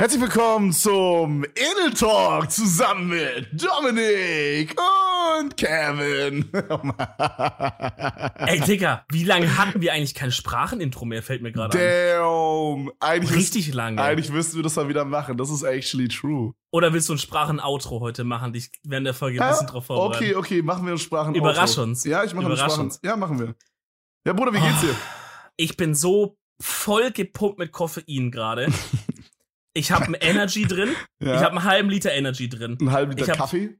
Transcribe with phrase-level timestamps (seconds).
[0.00, 4.74] Herzlich willkommen zum Edel Talk zusammen mit Dominik
[5.42, 6.50] und Kevin.
[8.38, 12.16] Ey, Digga, wie lange hatten wir eigentlich kein Sprachenintro mehr, fällt mir gerade ein.
[12.18, 12.90] Damn.
[12.98, 14.00] Eigentlich Richtig lange.
[14.00, 15.36] Eigentlich müssten wir das mal wieder machen.
[15.36, 16.54] Das ist actually true.
[16.70, 20.24] Oder willst du ein Sprachen-Outro heute machen, dich während der Folge ein bisschen drauf vorbereiten?
[20.24, 21.34] okay, okay, machen wir ein Sprachen.
[21.34, 22.04] Überrasch uns.
[22.04, 22.86] Ja, ich mache eine Überrasch Sprachen.
[22.86, 23.00] uns.
[23.04, 23.54] Ja, machen wir.
[24.26, 24.96] Ja, Bruder, wie geht's dir?
[25.58, 28.68] Ich bin so voll gepumpt mit Koffein gerade.
[29.74, 30.90] Ich habe ein Energy drin.
[31.22, 31.34] Ja.
[31.36, 32.78] Ich habe einen halben Liter Energy drin.
[32.80, 33.78] einen halben Liter ich hab- Kaffee.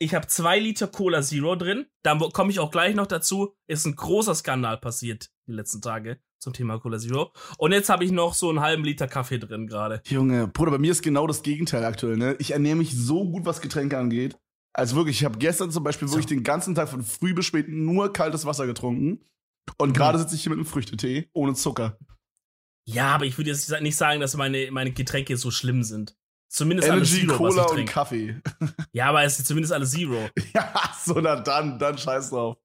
[0.00, 1.86] Ich habe zwei Liter Cola Zero drin.
[2.04, 3.54] Da komme ich auch gleich noch dazu.
[3.68, 7.32] Ist ein großer Skandal passiert die letzten Tage zum Thema Cola Zero.
[7.58, 10.00] Und jetzt habe ich noch so einen halben Liter Kaffee drin gerade.
[10.06, 12.36] Junge, Bruder, bei mir ist genau das Gegenteil aktuell, ne?
[12.38, 14.38] Ich ernähre mich so gut, was Getränke angeht.
[14.72, 16.14] Also wirklich, ich habe gestern zum Beispiel So.
[16.14, 19.24] wirklich den ganzen Tag von früh bis spät nur kaltes Wasser getrunken.
[19.78, 19.92] Und Mhm.
[19.94, 21.98] gerade sitze ich hier mit einem Früchtetee ohne Zucker.
[22.90, 26.16] Ja, aber ich würde jetzt nicht sagen, dass meine, meine Getränke so schlimm sind.
[26.48, 27.84] Zumindest alles Energy, Zero, Cola und.
[27.84, 28.40] Kaffee.
[28.92, 30.30] Ja, aber es ist zumindest alles Zero.
[30.54, 30.72] ja,
[31.04, 32.56] so, na dann, dann scheiß drauf.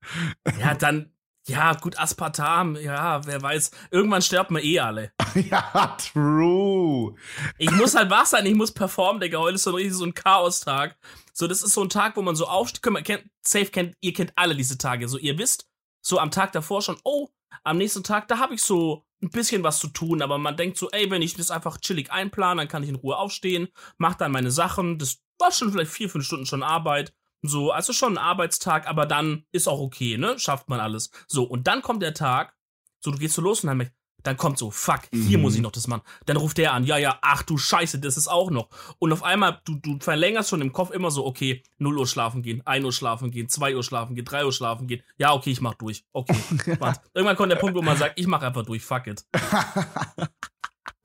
[0.58, 1.12] Ja, dann,
[1.46, 3.72] ja, gut, Aspartam, ja, wer weiß.
[3.92, 5.12] Irgendwann sterben wir eh alle.
[5.36, 7.16] ja, true.
[7.58, 9.40] Ich muss halt wach sein, ich muss performen, Digga.
[9.40, 10.96] Heute ist so ein richtig so ein Chaos-Tag.
[11.34, 12.90] So, das ist so ein Tag, wo man so aufsteht.
[12.94, 15.10] Man kennt, safe kennt, ihr kennt alle diese Tage.
[15.10, 15.68] So, ihr wisst,
[16.02, 17.28] so am Tag davor schon, oh,
[17.64, 20.78] am nächsten Tag, da habe ich so ein bisschen was zu tun, aber man denkt
[20.78, 24.16] so, ey, wenn ich das einfach chillig einplane, dann kann ich in Ruhe aufstehen, mach
[24.16, 25.00] dann meine Sachen.
[25.00, 27.14] Das war schon vielleicht vier, fünf Stunden schon Arbeit.
[27.42, 30.40] So, also schon ein Arbeitstag, aber dann ist auch okay, ne?
[30.40, 31.12] Schafft man alles.
[31.28, 32.56] So, und dann kommt der Tag,
[33.00, 33.92] so, du gehst so los und dann, merkst-
[34.24, 35.42] dann kommt so, fuck, hier Mhm.
[35.44, 36.02] muss ich noch das machen.
[36.26, 38.70] Dann ruft der an, ja, ja, ach du Scheiße, das ist auch noch.
[39.00, 42.42] Und auf einmal, du, du verlängerst schon im Kopf immer so, okay, 0 Uhr schlafen
[42.42, 45.04] gehen, 1 Uhr schlafen gehen, 2 Uhr schlafen gehen, 3 Uhr schlafen gehen.
[45.18, 46.06] Ja, okay, ich mach durch.
[46.14, 46.36] Okay.
[46.80, 47.02] warte.
[47.14, 49.26] Irgendwann kommt der Punkt, wo man sagt, ich mach einfach durch, fuck it.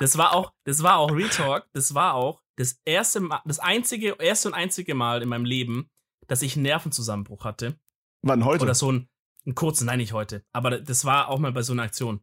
[0.01, 4.17] Das war auch, das war auch Retalk, das war auch das erste Mal, das einzige,
[4.21, 5.91] erste und einzige Mal in meinem Leben,
[6.29, 7.79] dass ich einen Nervenzusammenbruch hatte.
[8.23, 8.63] Wann heute?
[8.63, 9.09] Oder so ein,
[9.45, 10.45] einen kurzen, nein, nicht heute.
[10.53, 12.21] Aber das war auch mal bei so einer Aktion.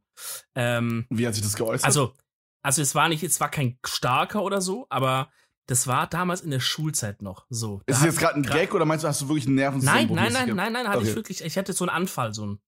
[0.56, 1.86] Ähm, Wie hat sich das geäußert?
[1.86, 2.14] also,
[2.62, 5.30] also es war nicht, es war kein starker oder so, aber
[5.68, 7.81] das war damals in der Schulzeit noch so.
[7.86, 9.64] Da ist es jetzt gerade ein Gag oder meinst du, hast du wirklich einen Nein,
[9.66, 10.16] Nervenzusammenbruch?
[10.16, 11.09] nein, nein, mäßig nein, nein, hatte Okay.
[11.09, 12.59] ich wirklich, ich hatte so einen Anfall, so ein,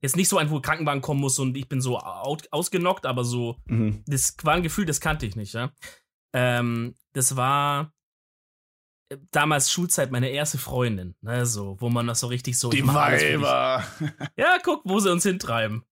[0.00, 3.24] jetzt nicht so ein, wo Krankenwagen kommen muss und ich bin so out, ausgenockt, aber
[3.24, 3.56] so?
[3.66, 4.02] Mhm.
[4.06, 5.70] das war ein Gefühl, das kannte ich nicht, ja.
[6.32, 7.92] Ähm, das war
[9.10, 12.86] äh, damals Schulzeit meine erste Freundin, ne, so, wo man das so richtig so, Die.
[12.86, 13.84] Weiber.
[14.36, 15.84] Ja, guck, wo sie uns hintreiben.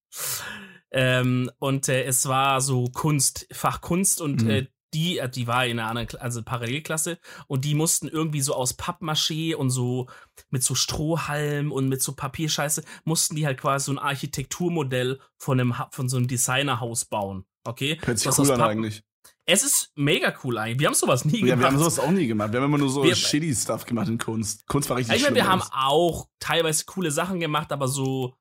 [0.97, 4.51] Ähm, und äh, es war so Kunst, Fach Kunst und Mhm.
[4.51, 7.19] äh, die, äh, die war in einer anderen, also Parallelklasse
[7.49, 10.07] und die mussten irgendwie so aus Pappmaché und so
[10.51, 15.59] mit so Strohhalm und mit so Papierscheiße mussten die halt quasi so ein Architekturmodell von
[15.61, 17.45] einem, von so einem Designerhaus bauen.
[17.65, 17.99] Okay?
[18.05, 19.03] Hört sich Was cool an eigentlich.
[19.47, 20.79] Es ist mega cool eigentlich.
[20.81, 21.59] Wir haben sowas nie Ja, gemacht.
[21.61, 22.53] wir haben sowas auch nie gemacht.
[22.53, 24.67] Wir haben immer nur so Wir- shitty Stuff gemacht in Kunst.
[24.69, 28.35] Kunst war richtig ich meine, wir haben auch teilweise coole Sachen gemacht, aber so,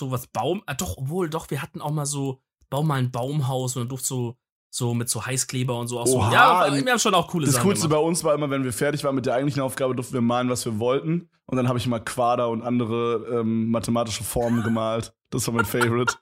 [0.00, 3.10] so was Baum, ah, doch, obwohl, doch, wir hatten auch mal so, bau mal ein
[3.10, 4.36] Baumhaus und dann durfte so,
[4.72, 6.18] so mit so Heißkleber und so auch so.
[6.18, 8.00] Oha, Ja, in- wir haben schon auch coole Das Sachen Coolste gemacht.
[8.00, 10.48] bei uns war immer, wenn wir fertig waren mit der eigentlichen Aufgabe, durften wir malen,
[10.48, 11.28] was wir wollten.
[11.46, 15.12] Und dann habe ich mal Quader und andere ähm, mathematische Formen gemalt.
[15.30, 16.14] Das war mein Favorite.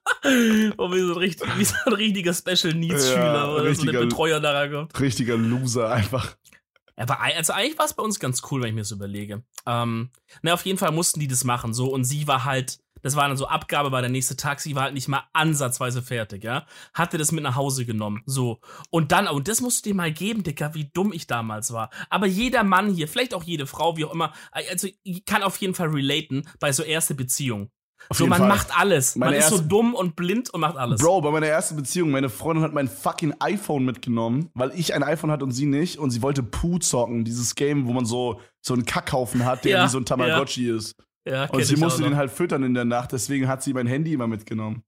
[0.79, 3.69] Oh, wie so ein, richtig, wie so ein richtiger Special Needs Schüler Ja, oder so
[3.69, 4.99] richtiger- der Betreuer da kommt.
[4.99, 6.35] Richtiger Loser einfach.
[6.97, 9.43] Aber also eigentlich war es bei uns ganz cool, wenn ich mir das überlege.
[9.67, 10.11] Ähm,
[10.43, 11.87] na, auf jeden Fall mussten die das machen, so.
[11.93, 14.85] Und sie war halt, das war dann so Abgabe bei der nächste Tag, sie war
[14.85, 16.67] halt nicht mal ansatzweise fertig, ja.
[16.95, 18.61] Hatte das mit nach Hause genommen, so.
[18.91, 21.91] Und dann, und das musst du dir mal geben, Dicker, wie dumm ich damals war.
[22.11, 24.89] Aber jeder Mann hier, vielleicht auch jede Frau, wie auch immer, also
[25.27, 27.71] kann auf jeden Fall relaten bei so erste Beziehung.
[28.09, 28.49] Auf So, man Fall.
[28.49, 29.17] macht alles.
[29.17, 31.01] Meine man ist so dumm und blind und macht alles.
[31.01, 35.03] Bro, bei meiner ersten Beziehung, meine Freundin hat mein fucking iPhone mitgenommen, weil ich ein
[35.03, 35.99] iPhone hatte und sie nicht.
[35.99, 39.79] Und sie wollte Poo zocken, dieses Game, wo man so, so einen Kackhaufen hat, der
[39.79, 40.95] Ja, wie so ein Tamagotchi ist.
[41.29, 44.13] Ja, Und sie musste den halt füttern in der Nacht, deswegen hat sie mein Handy
[44.13, 44.83] immer mitgenommen.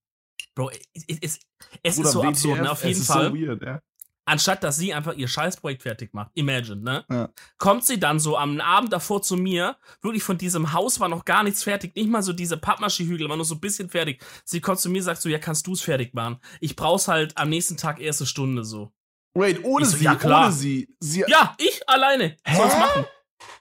[0.54, 1.40] Bro, es, es,
[1.82, 2.70] es Bruder, ist so WTF, absurd, ne?
[2.70, 3.30] Auf es jeden ist Fall.
[3.30, 3.80] so weird, ja.
[4.24, 7.04] anstatt dass sie einfach ihr Scheißprojekt fertig macht, imagine, ne?
[7.10, 7.28] Ja.
[7.58, 11.24] Kommt sie dann so am Abend davor zu mir, wirklich von diesem Haus war noch
[11.24, 14.22] gar nichts fertig, nicht mal so diese Pappmaschehügel, war nur so ein bisschen fertig.
[14.44, 16.38] Sie kommt zu mir, sagt so, ja, kannst du's fertig machen?
[16.60, 18.92] Ich brauch's halt am nächsten Tag erste Stunde so.
[19.34, 20.46] Wait, ohne so, sie, ja, klar.
[20.46, 20.88] ohne sie.
[20.98, 22.36] sie Ja, ich alleine.
[22.44, 22.56] Hä?
[22.56, 23.04] Soll's machen.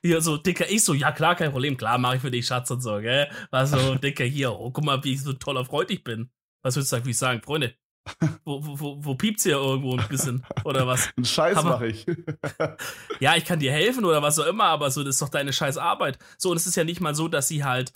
[0.02, 2.72] Hier so, Dicker, ich so, ja klar, kein Problem, klar, mache ich für dich, Schatz
[2.72, 3.30] und so, gell?
[3.52, 6.30] War so, Dicker, hier, oh, guck mal, wie ich so ein toller Freund ich bin.
[6.62, 7.76] Was würdest du sagen, Freunde?
[8.44, 10.44] Wo, wo, wo, piept's hier irgendwo ein bisschen?
[10.64, 11.10] Oder was?
[11.18, 12.06] einen Scheiß mache ich.
[13.20, 15.54] ja, ich kann dir helfen oder was auch immer, aber so, das ist doch deine
[15.54, 16.18] scheiß Arbeit.
[16.38, 17.94] So, und es ist ja nicht mal so, dass sie halt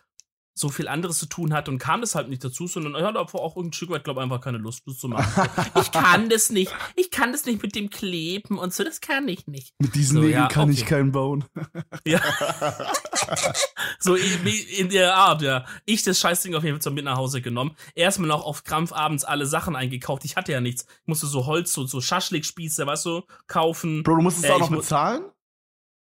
[0.56, 3.18] so viel anderes zu tun hatte und kam das halt nicht dazu, sondern er hat
[3.18, 5.50] einfach auch ein Stück weit, glaube ich, einfach keine Lust, das zu machen.
[5.82, 6.72] ich kann das nicht.
[6.96, 9.74] Ich kann das nicht mit dem Kleben und so, das kann ich nicht.
[9.80, 10.80] Mit diesen So, Nägeln ja, kann okay.
[10.80, 11.46] ich keinen bauen.
[12.06, 12.20] Ja.
[14.00, 14.46] so in,
[14.78, 15.66] in der Art, ja.
[15.86, 17.76] Ich das Scheißding auf jeden Fall mit nach Hause genommen.
[17.96, 20.26] Erstmal noch auf Krampf abends alle Sachen eingekauft.
[20.26, 20.86] Ich hatte ja nichts.
[21.02, 24.04] Ich musste so Holz, so, so Schaschlikspieße, weißt du, kaufen.
[24.04, 25.24] Bro, du musst es Äh, auch noch bezahlen?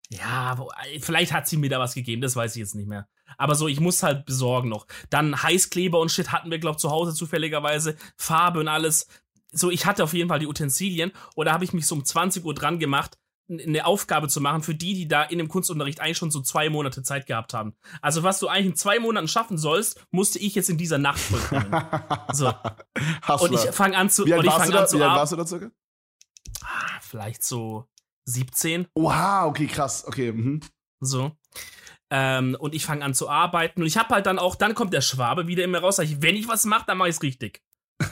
[0.09, 0.57] Ja,
[1.01, 3.07] vielleicht hat sie mir da was gegeben, das weiß ich jetzt nicht mehr.
[3.37, 4.87] Aber so, ich muss halt besorgen noch.
[5.09, 7.97] Dann Heißkleber und Shit hatten wir, glaub zu Hause zufälligerweise.
[8.15, 9.07] Farbe und alles.
[9.51, 11.11] So, ich hatte auf jeden Fall die Utensilien.
[11.35, 13.17] Und da habe ich mich so um 20 Uhr dran gemacht,
[13.49, 16.69] eine Aufgabe zu machen für die, die da in dem Kunstunterricht eigentlich schon so zwei
[16.69, 17.75] Monate Zeit gehabt haben.
[18.01, 21.19] Also, was du eigentlich in zwei Monaten schaffen sollst, musste ich jetzt in dieser Nacht
[21.19, 21.71] vollbringen.
[22.33, 22.53] so.
[23.21, 24.97] Hast Und du ich fange an zu, Wie alt und ich warst fange an zu
[24.99, 25.69] Wie alt ar- warst du da circa?
[26.61, 27.87] ah, vielleicht so
[28.27, 28.87] 17.
[28.93, 30.05] Oha, okay, krass.
[30.05, 30.59] Okay, mhm.
[30.99, 31.31] So.
[32.09, 33.81] Ähm, und ich fange an zu arbeiten.
[33.81, 35.97] Und ich habe halt dann auch, dann kommt der Schwabe wieder in mir raus.
[35.97, 37.61] Sag ich, wenn ich was mache, dann mache ich es richtig.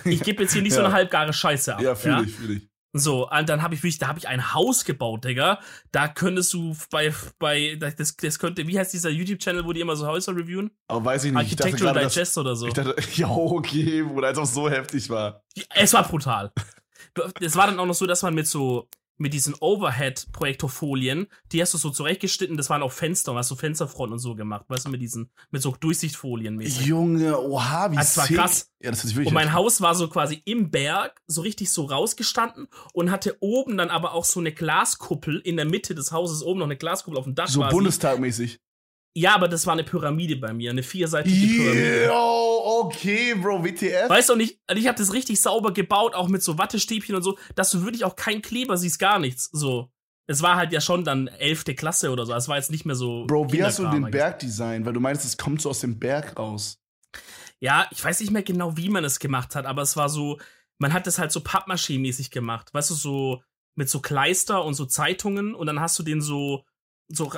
[0.03, 0.85] Ich gebe jetzt hier nicht so Ja.
[0.87, 1.81] eine halbgare Scheiße ab.
[1.81, 2.69] Ja, fühl ich, fühl ich.
[2.97, 5.59] So, und dann habe ich wirklich, da habe ich ein Haus gebaut, Digga.
[5.91, 9.97] Da könntest du bei, bei, das, das könnte, wie heißt dieser YouTube-Channel, wo die immer
[9.97, 10.71] so Häuser reviewen?
[10.87, 11.41] Aber weiß ich nicht.
[11.51, 12.67] Ich Architectural dass, Digest oder so.
[12.67, 15.43] ich dachte, ja, okay, Bruder, als es so heftig war.
[15.73, 16.53] Es war brutal.
[17.41, 21.73] Es war dann auch noch so, dass man mit so, mit diesen Overhead-Projektorfolien, die hast
[21.73, 24.89] du so zurechtgeschnitten, das waren auch Fenster, hast du Fensterfronten und so gemacht, weißt du,
[24.89, 26.85] mit diesen, mit so Durchsichtfolien mäßig.
[26.85, 28.37] Junge, oha, wie Das war sick.
[28.37, 28.71] krass.
[28.81, 29.53] Ja, das ist wirklich Und mein.
[29.53, 34.13] Haus war so quasi im Berg, so richtig so rausgestanden und hatte oben dann aber
[34.13, 37.35] auch so eine Glaskuppel in der Mitte des Hauses, oben noch eine Glaskuppel auf dem
[37.35, 37.47] Dach.
[37.47, 37.61] so.
[37.61, 38.59] Bundestagmäßig.
[39.17, 42.05] Ja, aber das war eine Pyramide bei mir, eine vierseitige Pyramide.
[42.07, 44.09] Yo, okay, Bro, WTF.
[44.09, 47.21] Weißt du, und ich, ich habe das richtig sauber gebaut, auch mit so Wattestäbchen und
[47.21, 49.49] so, dass du wirklich auch kein Kleber siehst, gar nichts.
[49.53, 49.89] So.
[50.27, 52.33] Es war halt ja schon dann elfte Klasse oder so.
[52.33, 53.25] Es war jetzt nicht mehr so.
[53.25, 54.11] Bro, wie hast du den eigentlich.
[54.11, 54.85] Berg designt?
[54.85, 56.81] Weil du meinst, es kommt so aus dem Berg raus.
[57.61, 60.39] Ja, ich weiß nicht mehr genau, wie man es gemacht hat, aber es war so,
[60.77, 62.73] man hat das halt so Pappmaché-mäßig gemacht.
[62.73, 63.43] Weißt du, so
[63.75, 66.65] mit so Kleister und so Zeitungen und dann hast du den so,
[67.07, 67.31] so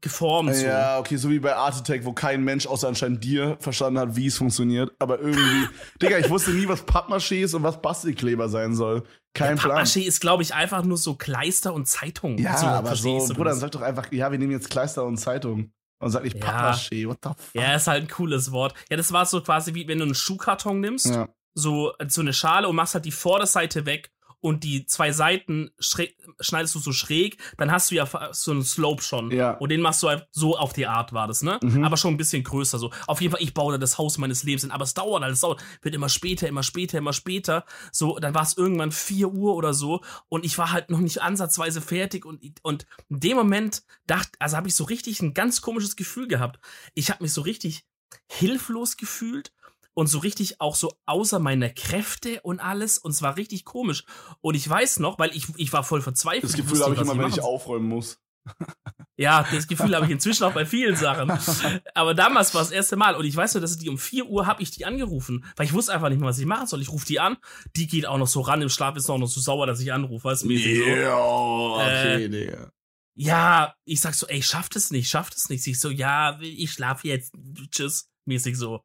[0.00, 0.54] geformt.
[0.54, 0.64] So.
[0.66, 4.16] Ja, okay, so wie bei Art Attack, wo kein Mensch außer anscheinend dir verstanden hat,
[4.16, 4.92] wie es funktioniert.
[4.98, 5.68] Aber irgendwie,
[6.02, 9.02] Digga, ich wusste nie, was Pappmaché ist und was Bastelkleber sein soll.
[9.34, 9.84] Kein Plan.
[9.84, 12.38] Pappmaché ist, glaube ich, einfach nur so Kleister und Zeitungen.
[12.38, 15.04] Ja, aber verstehst so, du Bruder, dann sag doch einfach, ja, wir nehmen jetzt Kleister
[15.04, 15.72] und Zeitung.
[15.98, 16.44] Und sag nicht Ja.
[16.72, 17.54] Pappmaché, what the fuck?
[17.54, 18.74] Ja, ist halt ein cooles Wort.
[18.90, 21.28] Ja, das war so quasi wie wenn du einen Schuhkarton nimmst, Ja.
[21.54, 24.10] so, so eine Schale und machst halt die Vorderseite weg
[24.46, 29.02] und die zwei Seiten schneidest du so schräg, dann hast du ja so einen Slope
[29.02, 29.32] schon.
[29.32, 29.54] Ja.
[29.54, 31.58] Und den machst du halt so auf die Art war das, ne?
[31.64, 31.82] Mhm.
[31.82, 32.92] Aber schon ein bisschen größer so.
[33.08, 35.32] Auf jeden Fall, ich baue da das Haus meines Lebens hin, aber es dauert halt,
[35.32, 37.64] es dauert, wird immer später, immer später, immer später.
[37.90, 41.20] So, dann war es irgendwann 4 Uhr oder so und ich war halt noch nicht
[41.20, 45.60] ansatzweise fertig und, und in dem Moment dachte, also habe ich so richtig ein ganz
[45.60, 46.60] komisches Gefühl gehabt.
[46.94, 47.84] Ich habe mich so richtig
[48.28, 49.52] hilflos gefühlt
[49.96, 54.04] und so richtig auch so außer meiner Kräfte und alles und es war richtig komisch.
[54.42, 56.44] Und ich weiß noch, weil ich, ich war voll verzweifelt.
[56.44, 58.20] Das ich Gefühl habe ich immer, wenn ich aufräumen muss.
[59.16, 61.30] ja, das Gefühl habe ich inzwischen auch bei vielen Sachen.
[61.94, 63.16] Aber damals war das erste Mal.
[63.16, 65.46] Und ich weiß nur, dass die um 4 Uhr habe ich die angerufen.
[65.56, 66.82] Weil ich wusste einfach nicht mehr, was ich machen soll.
[66.82, 67.38] Ich rufe die an.
[67.74, 68.60] Die geht auch noch so ran.
[68.60, 70.28] Im Schlaf ist auch noch so sauer, dass ich anrufe.
[70.28, 70.84] Weißt du, mäßig so.
[71.80, 72.70] Okay, Äh, Digga.
[73.14, 75.62] Ja, ich sag so, ey, schafft es nicht, schafft es nicht.
[75.64, 77.32] Sie so, ja, ich schlafe jetzt.
[77.70, 78.10] Tschüss.
[78.26, 78.82] Mäßig so.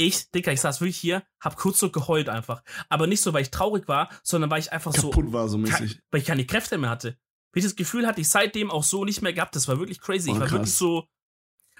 [0.00, 2.62] Ich, Dicker, ich saß wirklich hier, hab kurz so geheult einfach.
[2.88, 5.58] Aber nicht so, weil ich traurig war, sondern weil ich einfach so Kaputt war so
[5.58, 6.00] mäßig.
[6.12, 7.18] weil ich keine Kräfte mehr hatte.
[7.52, 9.56] Weil ich das Gefühl hatte, ich seitdem auch so nicht mehr gehabt.
[9.56, 10.30] Das war wirklich crazy.
[10.30, 10.58] Oh, ich war krass.
[10.58, 11.08] wirklich so.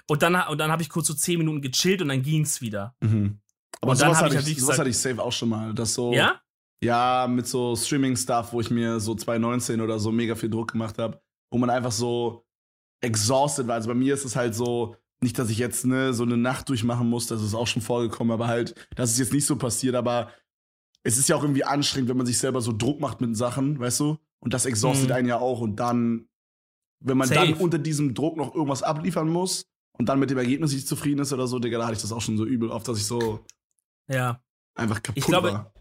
[0.09, 2.93] Und dann, und dann habe ich kurz so zehn Minuten gechillt und dann ging's wieder.
[2.99, 3.39] Mhm.
[3.79, 5.23] Aber Und dann sowas, hab hatte ich ich, halt, wie sowas gesagt- hatte ich safe
[5.23, 5.73] auch schon mal.
[5.73, 6.41] Das so, Ja?
[6.83, 10.97] Ja, mit so Streaming-Stuff, wo ich mir so 2019 oder so mega viel Druck gemacht
[10.97, 11.21] habe,
[11.51, 12.45] wo man einfach so
[13.01, 13.75] exhausted war.
[13.75, 16.69] Also bei mir ist es halt so, nicht, dass ich jetzt ne, so eine Nacht
[16.69, 19.95] durchmachen muss, das ist auch schon vorgekommen, aber halt, das ist jetzt nicht so passiert,
[19.95, 20.31] aber
[21.03, 23.79] es ist ja auch irgendwie anstrengend, wenn man sich selber so Druck macht mit Sachen,
[23.79, 24.17] weißt du?
[24.39, 25.15] Und das exhaustet Mhm.
[25.15, 26.27] einen ja auch und dann,
[27.01, 27.39] wenn man Safe.
[27.51, 29.65] dann unter diesem Druck noch irgendwas abliefern muss
[29.97, 32.11] und dann mit dem Ergebnis nicht zufrieden ist oder so, Digga, da hatte ich das
[32.11, 33.45] auch schon so übel oft, dass ich so
[34.07, 34.41] Ja.
[34.75, 35.73] einfach kaputt Ich glaube, war.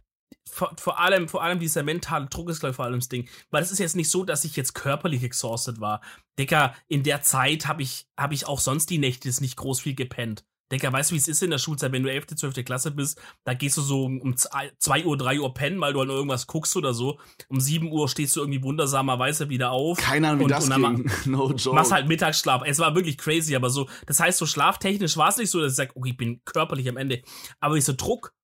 [0.51, 3.29] Vor, vor allem, vor allem dieser mentale Druck ist, glaube ich, vor allem das Ding.
[3.51, 6.01] Weil es ist jetzt nicht so, dass ich jetzt körperlich exhausted war.
[6.39, 9.95] Dicker, in der Zeit habe ich, hab ich auch sonst die Nächte nicht groß viel
[9.95, 10.45] gepennt.
[10.71, 12.63] Dicker, weißt du, wie es ist in der Schulzeit, wenn du 11., 12.
[12.63, 16.11] Klasse bist, da gehst du so um 2 Uhr, 3 Uhr pennen, weil du halt
[16.11, 17.19] irgendwas guckst oder so.
[17.49, 19.97] Um 7 Uhr stehst du irgendwie wundersamerweise wieder auf.
[19.99, 21.11] Keine Ahnung, wie Und- das und ging.
[21.33, 21.75] no joke.
[21.75, 22.63] Machst halt Mittagsschlaf.
[22.67, 25.73] Es war wirklich crazy, aber so, das heißt, so schlaftechnisch war es nicht so, dass
[25.73, 27.23] ich sage, okay, ich bin körperlich am Ende.
[27.61, 28.35] Aber dieser Druck,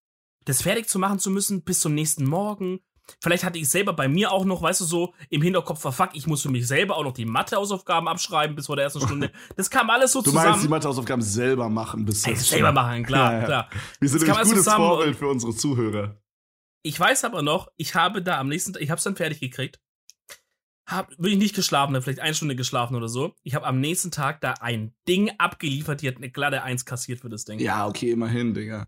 [0.44, 2.80] das fertig zu machen zu müssen bis zum nächsten Morgen,
[3.22, 6.08] Vielleicht hatte ich selber bei mir auch noch, weißt du, so im Hinterkopf war, fuck,
[6.14, 9.30] ich muss für mich selber auch noch die Mathehausaufgaben abschreiben bis vor der ersten Stunde.
[9.58, 10.48] Das kam alles so Du zusammen.
[10.52, 13.44] meinst die Mathehausaufgaben selber machen bis jetzt selber machen, klar, Ja, ja.
[13.44, 13.70] klar.
[14.00, 16.18] Wir sind ein gutes zusammen Vorbild für unsere Zuhörer.
[16.82, 19.38] Ich weiß aber noch, ich habe da am nächsten Tag, ich habe es dann fertig
[19.38, 19.80] gekriegt.
[20.88, 23.34] Hab wirklich nicht geschlafen, vielleicht eine Stunde geschlafen oder so.
[23.42, 27.20] Ich habe am nächsten Tag da ein Ding abgeliefert, die hat eine glatte Eins kassiert
[27.20, 27.58] für das Ding.
[27.58, 28.86] Ja, okay, immerhin, Digga.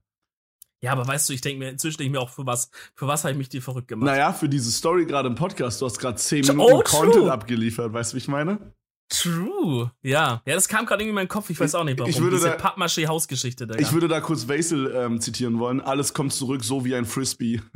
[0.82, 3.06] Ja, aber weißt du, ich denke mir, inzwischen denke ich mir auch, für was, für
[3.06, 4.06] was habe ich mich dir verrückt gemacht?
[4.06, 7.00] Naja, für diese Story gerade im Podcast, du hast gerade 10 Oh, Minuten true.
[7.00, 8.72] Content abgeliefert, weißt du, wie ich meine?
[9.08, 9.92] True.
[10.02, 10.42] Ja.
[10.44, 12.10] Ja, das kam gerade irgendwie in meinen Kopf, ich weiß auch nicht warum.
[12.10, 13.76] Ich würde Diese da- Pappmaché-Hausgeschichte da.
[13.76, 15.80] Ich würde da kurz Vasil ähm, zitieren wollen.
[15.80, 17.62] Alles kommt zurück, so wie ein Frisbee.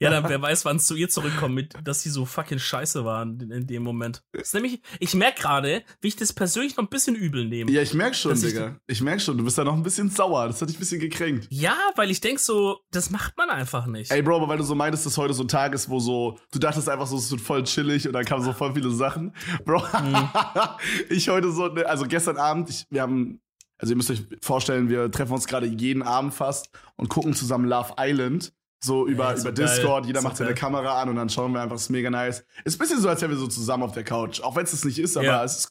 [0.00, 3.04] Ja, dann wer weiß, wann es zu ihr zurückkommt, mit, dass sie so fucking scheiße
[3.04, 4.22] waren in, in dem Moment.
[4.32, 7.70] Das ist nämlich, ich merke gerade, wie ich das persönlich noch ein bisschen übel nehme.
[7.70, 8.76] Ja, ich merk schon, Dass ich- Digga.
[8.86, 10.46] Ich merk schon, du bist da noch ein bisschen sauer.
[10.48, 11.46] Das hat dich ein bisschen gekränkt.
[11.50, 14.10] Ja, weil ich denk so, das macht man einfach nicht.
[14.10, 16.38] Ey, Bro, aber weil du so meintest, dass heute so ein Tag ist, wo so,
[16.52, 19.34] du dachtest einfach so, es wird voll chillig und dann kamen so voll viele Sachen.
[19.64, 20.28] Bro, Mhm.
[21.10, 23.40] ich heute so, ne, also gestern Abend, ich, wir haben,
[23.78, 27.66] also ihr müsst euch vorstellen, wir treffen uns gerade jeden Abend fast und gucken zusammen
[27.68, 28.52] Love Island.
[28.84, 29.66] So über, so über geil.
[29.66, 30.58] Discord, jeder So macht seine geil.
[30.58, 32.44] Kamera an und dann schauen wir einfach, es ist mega nice.
[32.64, 34.40] Ist ein bisschen so, als wären wir so zusammen auf der Couch.
[34.40, 35.44] Auch wenn es das nicht ist, aber Ja.
[35.44, 35.68] es, ist,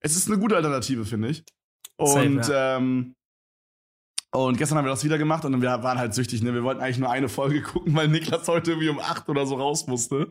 [0.00, 1.44] es ist eine gute Alternative, finde ich.
[2.02, 3.14] Safe, Und, ähm,
[4.32, 6.54] und gestern haben wir das wieder gemacht und wir waren halt süchtig, ne?
[6.54, 9.56] Wir wollten eigentlich nur eine Folge gucken, weil Niklas heute irgendwie um acht oder so
[9.56, 10.30] raus musste.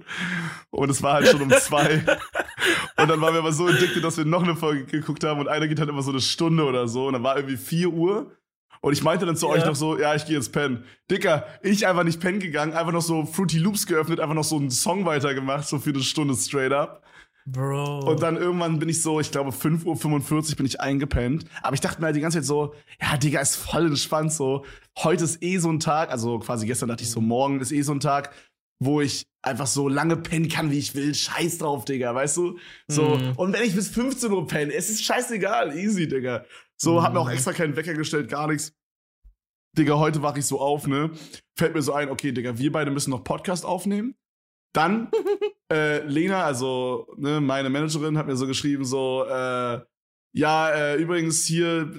[0.71, 2.03] Und es war halt schon um zwei.
[2.97, 5.47] und dann waren wir aber so addicted, dass wir noch eine Folge geguckt haben und
[5.49, 7.07] eine geht halt immer so eine Stunde oder so.
[7.07, 8.31] Und dann war irgendwie vier Uhr.
[8.81, 9.53] Und ich meinte dann zu Ja.
[9.53, 10.83] euch noch so, ja, ich gehe jetzt pennen.
[11.11, 14.55] Dicker, ich einfach nicht pennen gegangen, einfach noch so Fruity Loops geöffnet, einfach noch so
[14.57, 17.03] einen Song weitergemacht, so für eine Stunde straight up.
[17.45, 18.01] Bro.
[18.11, 21.45] Und dann irgendwann bin ich so, ich glaube 5.45 Uhr bin ich eingepennt.
[21.63, 24.65] Aber ich dachte mir halt die ganze Zeit so, ja, Digga, ist voll entspannt so.
[24.99, 27.81] Heute ist eh so ein Tag, also quasi gestern dachte ich so, morgen ist eh
[27.81, 28.31] so ein Tag,
[28.79, 31.15] wo ich einfach so lange pennen kann, wie ich will.
[31.15, 32.59] Scheiß drauf, Digga, weißt du?
[32.87, 33.31] So, Mhm.
[33.35, 36.45] und wenn ich bis 15 Uhr penne, es ist scheißegal, easy, Digga.
[36.81, 37.33] So, hab mir auch Mhm.
[37.33, 38.73] extra keinen Wecker gestellt, gar nichts.
[39.77, 41.11] Digga, heute wache ich so auf, ne?
[41.57, 44.15] Fällt mir so ein, okay, Digga, wir beide müssen noch Podcast aufnehmen.
[44.73, 45.11] Dann,
[45.71, 49.81] äh, Lena, also ne, meine Managerin, hat mir so geschrieben, so, äh,
[50.31, 51.91] ja, äh, übrigens hier,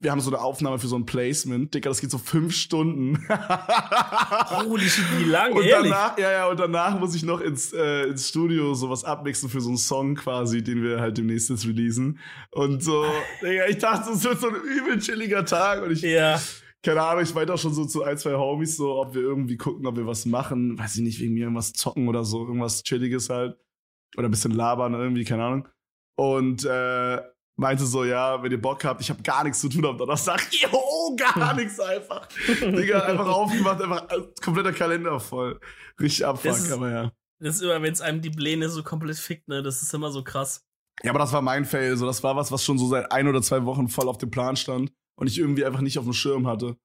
[0.00, 1.74] wir haben so eine Aufnahme für so ein Placement.
[1.74, 3.18] Digga, das geht so fünf Stunden.
[4.66, 5.90] Holy shit, wie lang, und ehrlich?
[5.92, 9.60] danach, ja, ja, und danach muss ich noch ins, äh, ins Studio sowas abmixen für
[9.60, 12.18] so einen Song quasi, den wir halt demnächst jetzt releasen.
[12.50, 13.04] Und so,
[13.42, 16.40] Digga, ich dachte, es wird so ein übel chilliger Tag und ich, Ja.
[16.82, 19.56] keine Ahnung, ich meinte auch schon so zu ein, zwei Homies, so, ob wir irgendwie
[19.56, 20.78] gucken, ob wir was machen.
[20.78, 23.56] Weiß ich nicht, wegen mir irgendwas zocken oder so, irgendwas Chilliges halt.
[24.16, 25.68] Oder ein bisschen labern irgendwie, keine Ahnung.
[26.16, 27.20] Und äh,
[27.56, 30.46] meinte so, ja, wenn ihr Bock habt, ich habe gar nichts zu tun am Donnerstag.
[30.52, 32.28] Jo, gar nichts einfach.
[32.60, 35.60] Digga, einfach aufgemacht, einfach äh, kompletter Kalender voll.
[36.00, 37.12] Richtig abfuck, aber ja.
[37.40, 39.62] Das ist immer, wenn es einem die Pläne so komplett fickt, ne?
[39.62, 40.64] Das ist immer so krass.
[41.02, 41.96] Ja, aber das war mein Fail.
[41.96, 44.30] So, das war was, was schon so seit ein oder zwei Wochen voll auf dem
[44.30, 46.76] Plan stand und ich irgendwie einfach nicht auf dem Schirm hatte.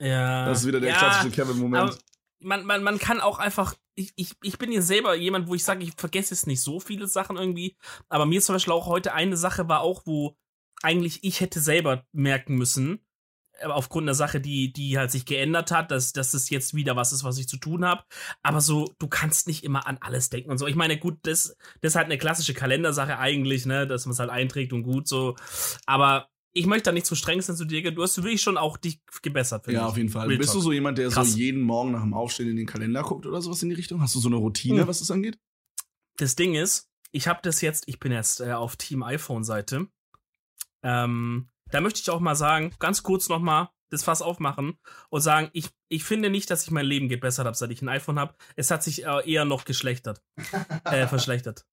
[0.00, 0.46] Ja.
[0.46, 1.98] Das ist wieder der ja, klassische Kevin-Moment.
[2.40, 3.74] Man, man, man kann auch einfach.
[3.94, 6.80] Ich, ich, ich bin hier selber jemand, wo ich sage, ich vergesse jetzt nicht so
[6.80, 7.76] viele Sachen irgendwie.
[8.08, 10.36] Aber mir zum Beispiel auch heute eine Sache war auch, wo
[10.82, 13.06] eigentlich ich hätte selber merken müssen,
[13.62, 16.96] aber aufgrund der Sache, die, die halt sich geändert hat, dass, dass es jetzt wieder
[16.96, 18.02] was ist, was ich zu tun habe.
[18.42, 20.66] Aber so, du kannst nicht immer an alles denken und so.
[20.66, 24.18] Ich meine, gut, das, das ist halt eine klassische Kalendersache eigentlich, ne, dass man es
[24.18, 25.36] halt einträgt und gut so.
[25.86, 27.90] Aber ich möchte da nicht zu streng sein zu dir.
[27.92, 29.90] Du hast wirklich schon auch dich gebessert, finde Ja, ich.
[29.90, 30.26] auf jeden Fall.
[30.26, 30.64] Real Bist du Talk.
[30.64, 31.32] so jemand, der Krass.
[31.32, 34.00] so jeden Morgen nach dem Aufstehen in den Kalender guckt oder sowas in die Richtung?
[34.00, 34.88] Hast du so eine Routine, Hm.
[34.88, 35.38] was das angeht?
[36.18, 39.86] das Ding ist, ich habe das jetzt, ich bin jetzt äh, auf Team iPhone-Seite.
[40.82, 44.78] Ähm, da möchte ich auch mal sagen, ganz kurz noch mal das Fass aufmachen
[45.10, 47.88] und sagen, ich, ich finde nicht, dass ich mein Leben gebessert habe, seit ich ein
[47.88, 48.34] iPhone habe.
[48.56, 50.22] Es hat sich äh, eher noch geschlechtert,
[50.84, 51.64] äh, verschlechtert.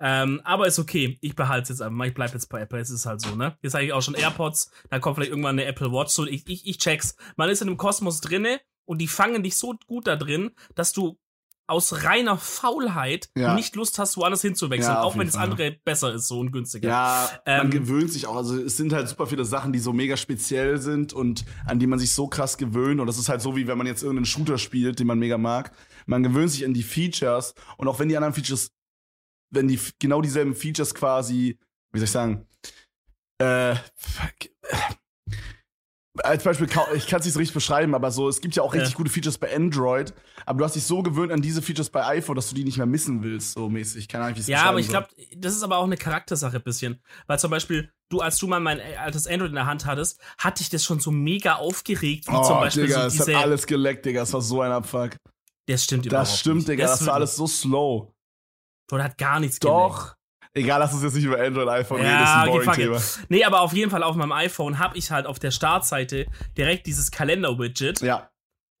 [0.00, 1.18] Ähm, aber ist okay.
[1.20, 2.08] Ich behalte es jetzt einfach mal.
[2.08, 2.78] Ich bleibe jetzt bei Apple.
[2.78, 3.56] Es ist halt so, ne?
[3.62, 4.70] Jetzt sage ich auch schon AirPods.
[4.90, 6.12] Da kommt vielleicht irgendwann eine Apple Watch.
[6.12, 7.16] So, ich, ich, ich check's.
[7.36, 10.92] Man ist in einem Kosmos drinne und die fangen dich so gut da drin, dass
[10.92, 11.18] du
[11.66, 13.54] aus reiner Faulheit Ja.
[13.54, 16.88] nicht Lust hast, woanders hinzuwechseln, Ja, auch wenn das andere besser ist, so und günstiger.
[16.88, 18.36] Ja, man Ähm, gewöhnt sich auch.
[18.36, 21.86] Also es sind halt super viele Sachen, die so mega speziell sind und an die
[21.86, 23.00] man sich so krass gewöhnt.
[23.00, 25.36] Und das ist halt so, wie wenn man jetzt irgendeinen Shooter spielt, den man mega
[25.36, 25.72] mag.
[26.06, 28.70] Man gewöhnt sich an die Features und auch wenn die anderen Features,
[29.50, 31.58] wenn die genau dieselben Features quasi,
[31.92, 32.46] wie soll ich sagen,
[33.40, 33.76] äh, äh,
[36.24, 38.74] als Beispiel, ich kann es nicht so richtig beschreiben, aber so, es gibt ja auch
[38.74, 38.96] richtig Ja.
[38.96, 40.12] gute Features bei Android,
[40.46, 42.76] aber du hast dich so gewöhnt an diese Features bei iPhone, dass du die nicht
[42.76, 44.08] mehr missen willst, so mäßig.
[44.08, 46.62] Keine Ahnung, wie ich's Ja, aber ich glaube, das ist aber auch eine Charaktersache ein
[46.64, 47.00] bisschen.
[47.28, 50.20] Weil zum Beispiel, du, als du mal mein äh, altes Android in der Hand hattest,
[50.38, 53.28] hatte ich das schon so mega aufgeregt, wie oh, zum Beispiel Digga, so es hat
[53.28, 53.38] diese.
[53.38, 54.22] alles geleckt, Digga.
[54.22, 55.10] Es war so ein Abfuck.
[55.66, 56.68] Das stimmt überhaupt Das stimmt, nicht.
[56.70, 56.86] Digga.
[56.88, 58.12] Das, wird- war alles so slow.
[58.92, 60.14] Oder hat gar nichts Doch.
[60.54, 62.86] Egal, lass uns jetzt nicht über Android, iPhone reden, Ja, das ist ein it.
[62.86, 63.00] Thema.
[63.28, 66.26] Nee, aber auf jeden Fall auf meinem iPhone habe ich halt auf der Startseite
[66.56, 68.00] direkt dieses Kalender-Widget.
[68.00, 68.30] Ja,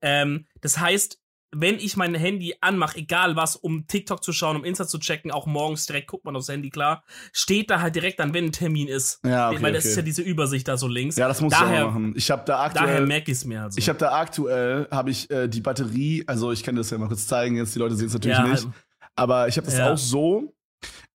[0.02, 1.18] Ähm, das heißt,
[1.54, 5.30] wenn ich mein Handy anmache, egal was, um TikTok zu schauen, um Insta zu checken,
[5.30, 8.52] auch morgens direkt guckt man aufs Handy, klar, steht da halt direkt an, wenn ein
[8.52, 9.20] Termin ist.
[9.24, 9.90] ja, okay, Weil das okay.
[9.90, 11.16] ist ja diese Übersicht da so links.
[11.16, 12.12] ja, das muss daher- ich auch machen.
[12.16, 13.78] Ich habe da Daher aktuell, merke ich es mir halt so.
[13.78, 17.08] ich habe da aktuell, habe ich äh, die Batterie, also ich kann das ja mal
[17.08, 18.74] kurz zeigen, jetzt die Leute sehen es natürlich ja, nicht, halt-
[19.18, 19.92] aber ich habe das Ja.
[19.92, 20.54] auch so,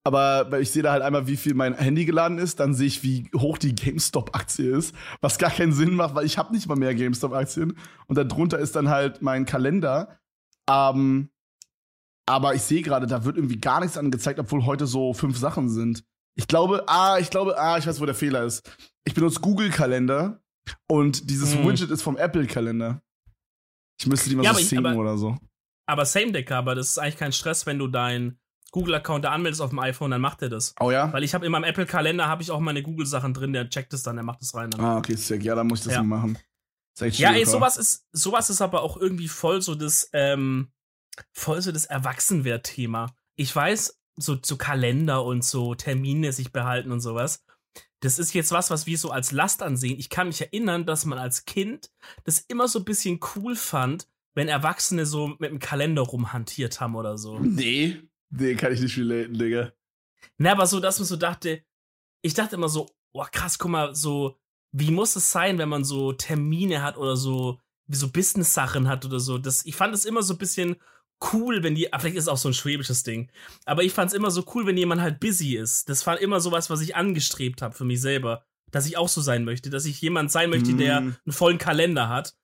[0.04, 3.04] aber ich sehe da halt einmal, wie viel mein Handy geladen ist, dann sehe ich,
[3.04, 6.76] wie hoch die GameStop-Aktie ist, was gar keinen Sinn macht, weil ich habe nicht mal
[6.76, 10.20] mehr GameStop-Aktien und darunter ist dann halt mein Kalender.
[10.70, 11.30] Ähm,
[12.26, 15.70] aber ich sehe gerade, da wird irgendwie gar nichts angezeigt, obwohl heute so fünf Sachen
[15.70, 16.04] sind.
[16.36, 18.70] Ich glaube, ah, ich glaube, ah, ich weiß, wo der Fehler ist.
[19.06, 20.42] Ich benutze Google-Kalender
[20.90, 21.68] und dieses Hm.
[21.68, 23.02] Widget ist vom Apple-Kalender.
[24.00, 25.38] Ich müsste die mal Ja, so singen oder so.
[25.86, 28.40] Aber Same Day aber das ist eigentlich kein Stress, wenn du deinen
[28.72, 30.74] Google-Account da anmeldest auf dem iPhone, dann macht er das.
[30.80, 31.14] Oh ja?
[31.14, 34.02] Weil ich habe in meinem Apple-Kalender habe ich auch meine Google-Sachen drin, der checkt es
[34.02, 34.72] dann, der macht es rein.
[34.72, 34.82] Dann.
[34.84, 35.44] Ah, okay, sick.
[35.44, 36.04] Ja, dann muss ich das Ja.
[36.04, 36.38] machen.
[37.00, 40.72] Echt Ja, ey, sowas ist, sowas ist aber auch irgendwie voll so das, ähm,
[41.32, 43.16] voll so das Erwachsenwert-Thema.
[43.36, 47.44] Ich weiß, so, so Kalender und so Termine sich behalten und sowas.
[48.00, 49.98] Das ist jetzt was, was wir so als Last ansehen.
[49.98, 51.90] Ich kann mich erinnern, dass man als Kind
[52.26, 56.96] das immer so ein bisschen cool fand, wenn Erwachsene so mit dem Kalender rumhantiert haben
[56.96, 57.40] oder so.
[57.40, 59.74] Nee, nee, kann ich nicht relaten, Digga.
[60.38, 61.64] Na, aber so, dass man so dachte,
[62.22, 64.38] ich dachte immer so, oh krass, guck mal, so,
[64.72, 69.06] wie muss es sein, wenn man so Termine hat oder so, wie so Business-Sachen hat
[69.06, 69.38] oder so.
[69.38, 70.78] Das, ich fand es immer so ein bisschen
[71.32, 73.30] cool, wenn die, ah, vielleicht ist es auch so ein schwäbisches Ding,
[73.66, 75.88] aber ich fand es immer so cool, wenn jemand halt busy ist.
[75.90, 79.22] Das war immer sowas, was ich angestrebt habe für mich selber, dass ich auch so
[79.22, 81.16] sein möchte, dass ich jemand sein möchte, der Mm.
[81.26, 82.36] einen vollen Kalender hat.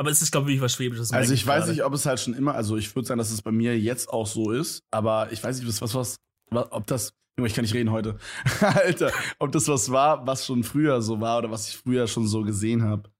[0.00, 1.12] Aber es ist, glaube ich, wirklich was Schwäbisches.
[1.12, 1.72] Also ich weiß gerade.
[1.72, 4.08] nicht, ob es halt schon immer, also ich würde sagen, dass es bei mir jetzt
[4.08, 6.16] auch so ist, aber ich weiß nicht, was, was, was,
[6.50, 8.16] was ob das, Junge, ich kann nicht reden heute.
[8.62, 12.26] Alter, ob das was war, was schon früher so war oder was ich früher schon
[12.26, 13.10] so gesehen habe.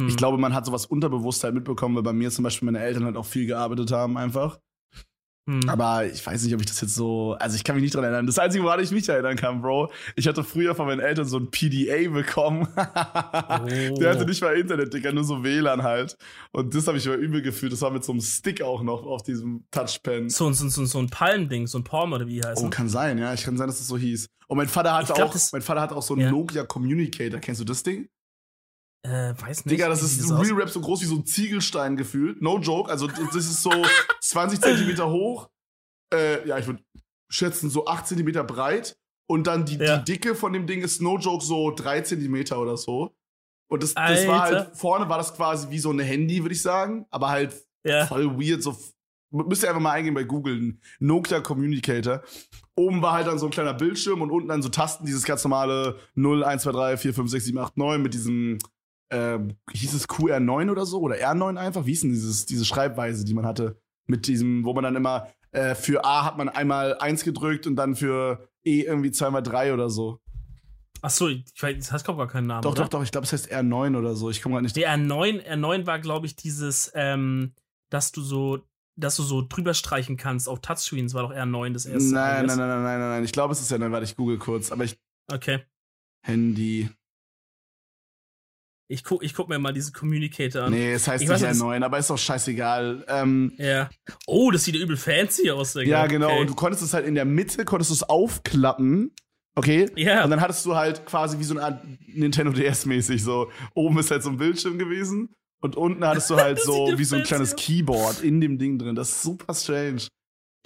[0.00, 0.06] Hm.
[0.06, 3.04] Ich glaube, man hat sowas unterbewusst halt mitbekommen, weil bei mir zum Beispiel meine Eltern
[3.04, 4.60] halt auch viel gearbeitet haben einfach.
[5.48, 5.66] Hm.
[5.66, 7.34] Aber ich weiß nicht, ob ich das jetzt so.
[7.40, 8.26] Also ich kann mich nicht dran erinnern.
[8.26, 11.38] Das Einzige, woran ich mich erinnern kann, Bro, ich hatte früher von meinen Eltern so
[11.38, 12.68] ein PDA bekommen.
[12.76, 16.16] Der hatte nicht mal Internet, Digga, nur so WLAN halt.
[16.52, 17.72] Und das habe ich aber übel gefühlt.
[17.72, 20.28] Das war mit so einem Stick auch noch auf diesem Touchpen.
[20.28, 22.70] so, so, so, so ein Palmding, so ein Palm oder wie heißt Oh, es?
[22.70, 23.32] kann sein, ja.
[23.34, 24.28] Ich kann sein, dass es so hieß.
[24.48, 26.30] Und mein Vater hatte glaub, auch, das- mein Vater hatte auch so einen Ja.
[26.30, 27.40] Nokia Communicator.
[27.40, 28.08] Kennst du das Ding?
[29.02, 29.70] Äh, weiß nicht.
[29.70, 30.40] Digga, das ist aus?
[30.44, 32.42] Real Rap so groß wie so ein Ziegelstein gefühlt.
[32.42, 32.90] No joke.
[32.90, 33.70] Also das ist so
[34.20, 35.48] 20 Zentimeter hoch.
[36.12, 36.82] Äh, ja, ich würde
[37.30, 38.98] schätzen so 8 Zentimeter breit.
[39.30, 39.98] Und dann die, Ja.
[39.98, 43.14] die Dicke von dem Ding ist no joke so 3 Zentimeter oder so.
[43.70, 46.62] Und das, das war halt, vorne war das quasi wie so ein Handy, würde ich
[46.62, 47.06] sagen.
[47.10, 48.06] Aber halt Ja.
[48.06, 48.62] voll weird.
[48.62, 48.76] So,
[49.30, 50.78] müsst ihr einfach mal eingehen bei Google.
[50.98, 52.22] Nokia Communicator.
[52.74, 55.44] Oben war halt dann so ein kleiner Bildschirm und unten dann so Tasten, dieses ganz
[55.44, 58.58] normale 0, 1, 2, 3, 4, 5, 6, 7, 8, 9 mit diesem,
[59.10, 61.00] ähm, hieß es QR9 oder so?
[61.00, 61.86] Oder R9 einfach?
[61.86, 63.80] Wie hieß denn dieses, diese Schreibweise, die man hatte?
[64.06, 67.76] Mit diesem, wo man dann immer, äh, für A hat man einmal 1 gedrückt und
[67.76, 70.20] dann für E irgendwie zweimal 3 oder so.
[71.00, 72.62] Achso, ich weiß, das heißt gar keinen Namen.
[72.62, 72.82] Doch, oder?
[72.82, 74.30] doch, doch, ich glaube, es heißt R9 oder so.
[74.30, 74.76] Ich komme gerade nicht.
[74.76, 77.52] Der R9, R9 war, glaube ich, dieses, ähm,
[77.88, 78.58] dass du so,
[78.96, 82.12] dass du so drüber streichen kannst auf Touchscreens, war doch R9 das erste.
[82.12, 83.24] Nein, nein, nein, nein, nein, nein, nein.
[83.24, 83.92] Ich glaube, es ist R9.
[83.92, 84.72] Warte, ich google kurz.
[84.72, 84.98] Aber ich,
[85.30, 85.60] Okay.
[86.22, 86.88] Handy.
[88.90, 90.72] Ich guck, ich guck mir mal diese Communicator an.
[90.72, 93.04] Nee, es heißt Ich nicht weiß, das- R9, aber ist doch scheißegal.
[93.06, 93.90] Ähm, Ja.
[94.26, 95.90] Oh, das sieht ja übel fancy aus, Digga.
[95.90, 96.28] Ja, genau.
[96.30, 96.40] Okay.
[96.40, 99.12] Und du konntest es halt in der Mitte, konntest du es aufklappen.
[99.56, 99.90] Okay?
[99.96, 100.24] Ja.
[100.24, 103.50] Und dann hattest du halt quasi wie so eine Art Nintendo DS-mäßig so.
[103.74, 105.34] Oben ist halt so ein Bildschirm gewesen.
[105.60, 107.56] Und unten hattest du halt Das so ja wie so ein kleines aus.
[107.62, 108.94] Keyboard in dem Ding drin.
[108.94, 110.02] Das ist super strange.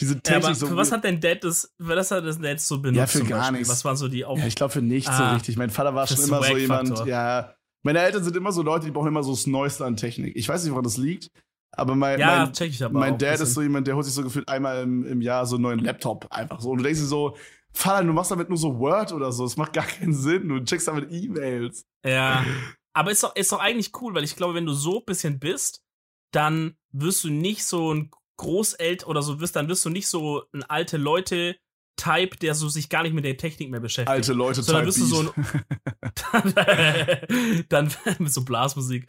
[0.01, 0.67] Diese ja, Technik aber so.
[0.69, 2.99] für was hat dein Dad das, für was hat das Dad so benutzt?
[2.99, 3.69] Ja, für gar nichts.
[3.69, 5.33] Was waren so die Auf ja, ich glaube für nichts so Ah.
[5.35, 5.57] richtig.
[5.57, 7.55] Mein Vater war Das schon immer so jemand, ja.
[7.83, 10.37] Meine Eltern sind immer so Leute, die brauchen immer so das Neueste an Technik.
[10.37, 11.31] Ich weiß nicht, woran das liegt,
[11.73, 14.49] aber mein, Ja, mein, aber mein Dad ist so jemand, der holt sich so gefühlt
[14.49, 16.71] einmal im, im Jahr so einen neuen Laptop einfach so.
[16.71, 17.37] Und du denkst dir so,
[17.73, 19.45] Vater, du machst damit nur so Word oder so.
[19.45, 20.49] Das macht gar keinen Sinn.
[20.49, 21.87] Du checkst damit E-Mails.
[22.05, 22.45] Ja.
[22.95, 25.39] Aber ist doch, ist doch eigentlich cool, weil ich glaube, wenn du so ein bisschen
[25.39, 25.83] bist,
[26.33, 30.43] dann wirst du nicht so ein Großelt oder so wirst, dann wirst du nicht so
[30.53, 31.57] ein alte Leute
[31.97, 34.09] Type, der so sich gar nicht mit der Technik mehr beschäftigt.
[34.09, 36.53] Alte Leute, Sondern Type wirst du so Beat.
[37.69, 39.07] dann, dann mit so Blasmusik.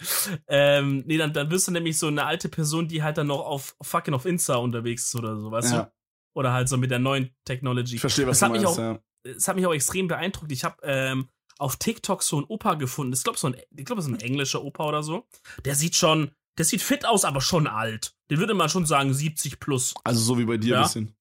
[0.48, 3.39] Ähm, nee, dann, dann wirst du nämlich so eine alte Person, die halt dann noch
[3.41, 5.82] auf fucking auf Insta unterwegs ist oder so, weißt Ja.
[5.84, 5.91] du?
[6.36, 7.96] Oder halt so mit der neuen Technology.
[7.96, 9.00] Ich verstehe, was Das du hat mich meinst, auch- ja.
[9.36, 10.52] es hat mich auch extrem beeindruckt.
[10.52, 13.13] Ich habe ähm, auf TikTok so einen Opa gefunden.
[13.13, 15.28] Ich glaube, so ein, ich glaube, das ist ein englischer Opa oder so.
[15.65, 18.15] Der sieht schon, der sieht fit aus, aber schon alt.
[18.32, 19.93] Den würde man schon sagen 70 plus.
[20.04, 20.78] Also so wie bei dir Ja.
[20.80, 21.15] ein bisschen.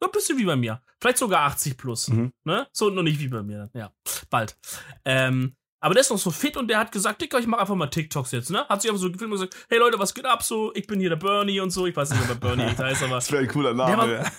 [0.00, 0.80] So ein bisschen wie bei mir.
[1.00, 2.08] Vielleicht sogar 80 plus.
[2.08, 2.32] Mhm.
[2.44, 2.66] Ne?
[2.72, 3.70] So noch nicht wie bei mir.
[3.74, 3.92] Ja,
[4.30, 4.56] bald.
[5.04, 7.74] Ähm, aber der ist noch so fit und der hat gesagt, Dicker, ich mach einfach
[7.76, 8.66] mal TikToks jetzt, ne?
[8.68, 10.74] Hat sich einfach so gefilmt und gesagt, hey Leute, was geht ab so?
[10.74, 11.86] Ich bin hier der Bernie und so.
[11.86, 13.96] Ich weiß nicht, ob er Bernie echt heißt, aber, Das wäre ein cooler Der Name.
[13.96, 14.32] war- ja.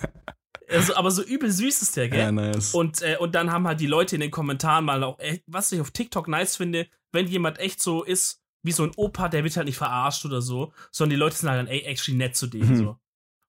[0.68, 2.20] also, aber so übel süß ist der, gell?
[2.20, 2.74] ja, nice.
[2.74, 5.72] Und, äh, und dann haben halt die Leute in den Kommentaren mal auch, echt, was
[5.72, 9.42] ich auf TikTok nice finde, wenn jemand echt so ist, wie so ein Opa, der
[9.42, 12.36] wird halt nicht verarscht oder so, sondern die Leute sind halt dann ey, actually nett
[12.36, 12.76] zu denen Mhm.
[12.76, 12.99] so.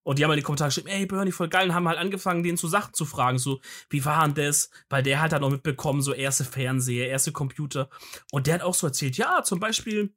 [0.03, 1.99] Und die haben halt in die Kommentare geschrieben, ey Bernie, voll geil, und haben halt
[1.99, 3.59] angefangen, den zu Sachen zu fragen, so,
[3.89, 4.71] wie war denn das?
[4.89, 7.89] Weil der halt dann noch mitbekommen, so erste Fernseher, erste Computer.
[8.31, 10.13] Und der hat auch so erzählt, ja, zum Beispiel,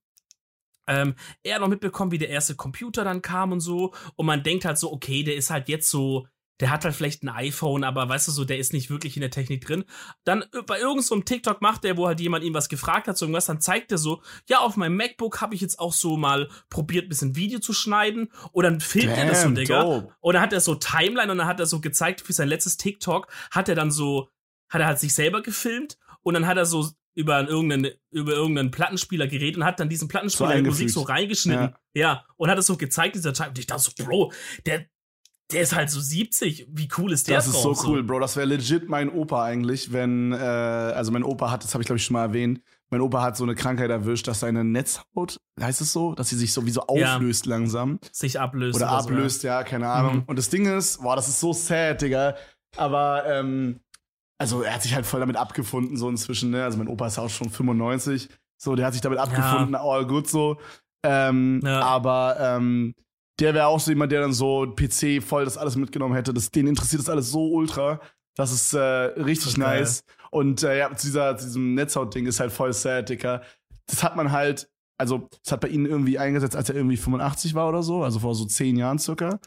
[0.87, 3.95] ähm, er hat noch mitbekommen, wie der erste Computer dann kam und so.
[4.17, 6.27] Und man denkt halt so, okay, der ist halt jetzt so,
[6.61, 9.21] der hat halt vielleicht ein iPhone, aber weißt du so, der ist nicht wirklich in
[9.23, 9.85] der Technik drin.
[10.25, 13.09] Dann äh, bei irgendeinem so einem TikTok macht der, wo halt jemand ihm was gefragt
[13.09, 15.93] hat, so irgendwas, dann zeigt er so, ja, auf meinem MacBook habe ich jetzt auch
[15.93, 18.31] so mal probiert, ein bisschen Video zu schneiden.
[18.53, 19.83] Und dann filmt er das so, Digga.
[19.83, 20.15] dope.
[20.21, 22.77] Und dann hat er so Timeline und dann hat er so gezeigt, für sein letztes
[22.77, 24.29] TikTok hat er dann so,
[24.69, 28.71] hat er halt sich selber gefilmt und dann hat er so über irgendeinen, über irgendeinen
[28.71, 31.75] Plattenspieler geredet und hat dann diesen Plattenspieler So in Musik so reingeschnitten.
[31.95, 32.25] Ja.
[32.37, 33.51] Und hat es so gezeigt, dieser Time.
[33.51, 34.33] Und ich dachte so, Bro,
[34.67, 34.87] der,
[35.53, 36.69] der ist halt so 70.
[36.71, 38.21] Wie cool ist der Das ist so cool, Bro.
[38.21, 41.87] Das wäre legit mein Opa eigentlich, wenn, äh, also mein Opa hat, das habe ich
[41.87, 45.39] glaube ich schon mal erwähnt, mein Opa hat so eine Krankheit erwischt, dass seine Netzhaut,
[45.61, 47.17] heißt es so, dass sie sich so wie so Ja.
[47.17, 47.99] auflöst langsam.
[48.13, 48.77] Sich ablöst.
[48.77, 50.17] Oder oder so, ablöst, ja, keine Ahnung.
[50.17, 50.23] Mhm.
[50.27, 52.37] Und das Ding ist, boah, das ist so sad, Digga.
[52.77, 53.81] Aber, ähm,
[54.39, 56.65] also er hat sich halt voll damit abgefunden, so inzwischen, ne?
[56.65, 58.29] Also mein Opa ist auch schon 95.
[58.57, 60.59] So, der hat sich damit abgefunden, all gut so.
[61.05, 61.81] Ähm, Ja.
[61.83, 62.95] Aber ähm,
[63.41, 66.33] der wäre auch so jemand, der dann so PC voll das alles mitgenommen hätte.
[66.33, 68.01] Das, den interessiert das alles so ultra.
[68.37, 69.81] Das ist äh, richtig geil.
[69.81, 70.05] nice.
[70.31, 73.43] Und äh, ja, zu, dieser, zu diesem Netzhaut-Ding ist halt voll sad, Digga.
[73.87, 74.69] Das hat man halt,
[74.99, 78.19] also, das hat bei ihnen irgendwie eingesetzt, als er irgendwie 85 war oder so, also
[78.21, 79.39] vor so zehn Jahren circa.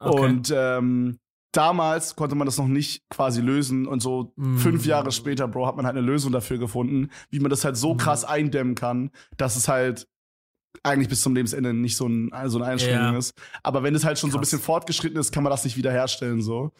[0.00, 0.20] Okay.
[0.26, 1.18] Und ähm,
[1.52, 4.58] damals konnte man das noch nicht quasi lösen und so Mm.
[4.58, 7.76] fünf Jahre später, Bro, hat man halt eine Lösung dafür gefunden, wie man das halt
[7.76, 7.98] so Mhm.
[7.98, 10.06] krass eindämmen kann, dass es halt
[10.82, 13.18] eigentlich bis zum Lebensende nicht so, ein, so eine Einschränkung Ja.
[13.18, 13.32] ist.
[13.62, 14.50] Aber wenn es halt schon so ein Krass.
[14.50, 16.72] bisschen fortgeschritten ist, kann man das nicht wiederherstellen, so.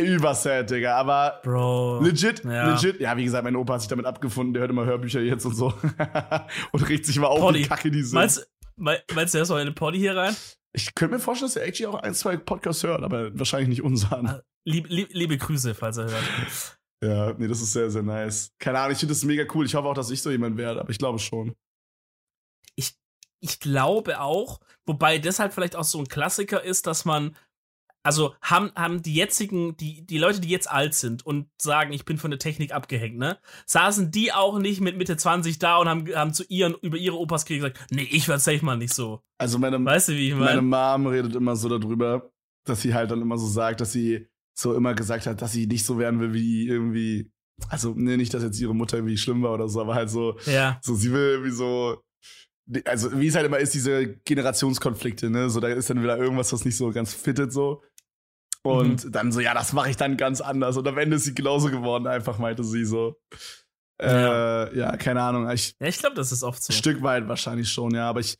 [0.00, 0.96] Übersad, Digga.
[0.96, 2.00] Aber Bro.
[2.02, 2.72] legit, Ja.
[2.72, 3.00] legit.
[3.00, 5.54] Ja, wie gesagt, mein Opa hat sich damit abgefunden, der hört immer Hörbücher jetzt und
[5.54, 5.74] so.
[6.72, 7.60] und regt sich mal auf, Poddy.
[7.60, 8.14] wie kacke die sind.
[8.14, 10.34] Meinst, mei- meinst du, er ist noch in eine Poddy hier rein?
[10.72, 13.82] ich könnte mir vorstellen, dass er actually auch ein, zwei Podcasts hört, aber wahrscheinlich nicht
[13.82, 14.26] unseren.
[14.28, 14.40] Ah.
[14.64, 16.78] Lieb, lieb, liebe Grüße, falls er hört.
[17.02, 18.50] Ja, nee, das ist sehr, sehr nice.
[18.60, 19.66] Keine Ahnung, ich finde das mega cool.
[19.66, 21.54] Ich hoffe auch, dass ich so jemand werde, aber ich glaube schon.
[23.40, 27.36] Ich glaube auch, wobei das halt vielleicht auch so ein Klassiker ist, dass man,
[28.02, 32.04] also haben, haben die jetzigen, die, die Leute, die jetzt alt sind und sagen, ich
[32.04, 35.88] bin von der Technik abgehängt, ne, saßen die auch nicht mit Mitte 20 da und
[35.88, 39.22] haben, haben zu ihren, über ihre Opas gesagt, nee, ich werd safe mal nicht so.
[39.38, 40.98] Also meine, Weißt du, wie ich meine meine?
[40.98, 42.30] Mom redet immer so darüber,
[42.64, 45.66] dass sie halt dann immer so sagt, dass sie so immer gesagt hat, dass sie
[45.66, 47.30] nicht so werden will wie irgendwie.
[47.68, 50.38] Also, nee, nicht, dass jetzt ihre Mutter irgendwie schlimm war oder so, aber halt so,
[50.46, 52.02] Ja, so sie will irgendwie so.
[52.84, 55.50] Also, wie es halt immer ist, diese Generationskonflikte, ne?
[55.50, 57.82] So, da ist dann wieder irgendwas, was nicht so ganz fittet, so.
[58.62, 60.76] Und dann so, ja, das mache ich dann ganz anders.
[60.76, 63.16] Und am Ende ist sie genauso geworden, einfach meinte sie so.
[64.00, 64.64] Ja.
[64.64, 65.48] Äh, ja, keine Ahnung.
[65.50, 66.72] Ich, ja ich glaube, das ist oft so.
[66.72, 68.36] Ein Stück weit wahrscheinlich schon, ja, aber ich,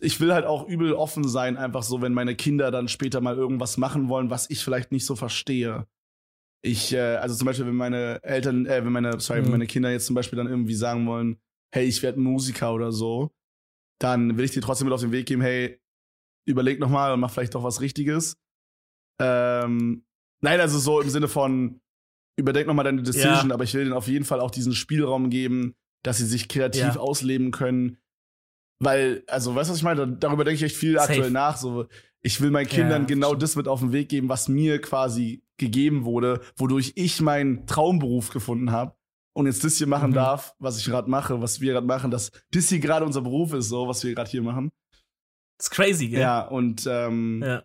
[0.00, 3.36] ich will halt auch übel offen sein, einfach so, wenn meine Kinder dann später mal
[3.36, 5.86] irgendwas machen wollen, was ich vielleicht nicht so verstehe.
[6.62, 9.50] Ich, äh, also zum Beispiel, wenn meine Eltern, äh, wenn meine, sorry, wenn Mhm.
[9.52, 11.38] meine Kinder jetzt zum Beispiel dann irgendwie sagen wollen,
[11.74, 13.34] hey, ich werde Musiker oder so,
[14.00, 15.80] dann will ich dir trotzdem mit auf den Weg geben, hey,
[16.46, 18.36] überleg noch mal und mach vielleicht doch was Richtiges.
[19.20, 20.04] Ähm,
[20.40, 21.80] nein, also so im Sinne von,
[22.36, 25.30] überdenk noch mal deine Decision, aber ich will denen auf jeden Fall auch diesen Spielraum
[25.30, 26.96] geben, dass sie sich kreativ Ja.
[26.96, 27.98] ausleben können.
[28.80, 30.06] Weil, also, weißt du, was ich meine?
[30.06, 31.10] Darüber denke ich echt viel Safe.
[31.10, 31.56] aktuell nach.
[31.56, 31.86] So,
[32.20, 35.42] ich will meinen Kindern Ja, genau das mit auf den Weg geben, was mir quasi
[35.56, 38.96] gegeben wurde, wodurch ich meinen Traumberuf gefunden habe
[39.34, 40.14] und jetzt das hier machen Mhm.
[40.14, 43.52] darf, was ich gerade mache, was wir gerade machen, dass das hier gerade unser Beruf
[43.52, 44.70] ist, so, was wir gerade hier machen.
[45.58, 46.20] Das ist crazy, gell?
[46.20, 47.62] Ja, und ähm, Ja.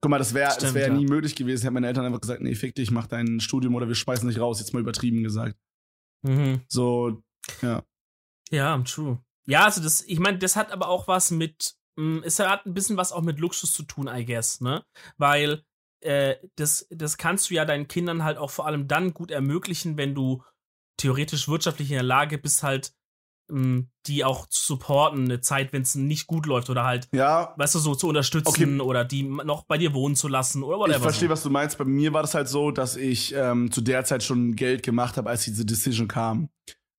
[0.00, 0.92] guck mal, das wäre das wär ja.
[0.94, 1.62] nie möglich gewesen.
[1.62, 4.38] Hätten meine Eltern einfach gesagt, nee, fick dich, mach dein Studium oder wir schmeißen dich
[4.38, 5.56] raus, jetzt mal übertrieben gesagt.
[6.22, 6.60] Mhm.
[6.68, 7.22] So,
[8.50, 9.18] Ja, true.
[9.46, 12.74] Ja, also das, ich meine, das hat aber auch was mit, mh, es hat ein
[12.74, 14.84] bisschen was auch mit Luxus zu tun, I guess, ne?
[15.18, 15.62] Weil
[16.00, 19.96] äh, das, das kannst du ja deinen Kindern halt auch vor allem dann gut ermöglichen,
[19.96, 20.42] wenn du
[20.96, 22.92] theoretisch wirtschaftlich in der Lage bist, halt
[23.50, 27.54] mh, die auch zu supporten, eine Zeit, wenn es nicht gut läuft oder halt, ja,
[27.56, 28.80] weißt du, so zu unterstützen Okay.
[28.80, 30.96] oder die noch bei dir wohnen zu lassen oder whatever.
[30.96, 31.32] ich verstehe, so.
[31.32, 31.76] was du meinst.
[31.78, 35.16] Bei mir war das halt so, dass ich ähm, zu der Zeit schon Geld gemacht
[35.16, 36.48] habe, als diese Decision kam.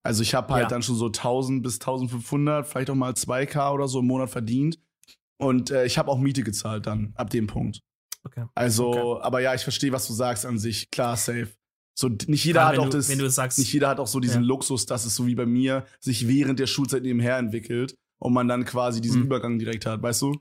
[0.04, 0.68] Also ich habe halt Ja.
[0.70, 4.80] dann schon so 1000 bis 1500, vielleicht auch mal 2k oder so im Monat verdient.
[5.38, 7.82] Und äh, ich habe auch Miete gezahlt dann, ab dem Punkt.
[8.24, 8.46] Okay.
[8.56, 9.24] Also, Okay.
[9.24, 10.92] aber ja, ich verstehe, was du sagst an sich.
[10.92, 11.50] Klar, safe.
[11.98, 14.48] So, nicht jeder Gerade hat auch du, das, nicht jeder hat auch so diesen Ja.
[14.48, 18.48] Luxus, dass es so wie bei mir sich während der Schulzeit nebenher entwickelt und man
[18.50, 19.26] dann quasi diesen Mhm.
[19.28, 20.38] Übergang direkt hat, weißt du?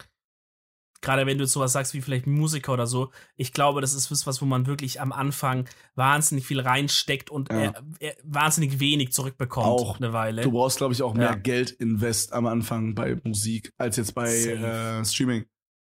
[1.01, 4.40] gerade wenn du sowas sagst wie vielleicht Musiker oder so, ich glaube, das ist was,
[4.40, 7.75] wo man wirklich am Anfang wahnsinnig viel reinsteckt und Ja.
[8.01, 9.99] äh, äh, wahnsinnig wenig zurückbekommt Auch.
[9.99, 10.40] eine Weile.
[10.40, 11.35] Du brauchst, glaube ich, auch mehr Ja.
[11.35, 15.45] Geld invest am Anfang bei Musik als jetzt bei äh, Streaming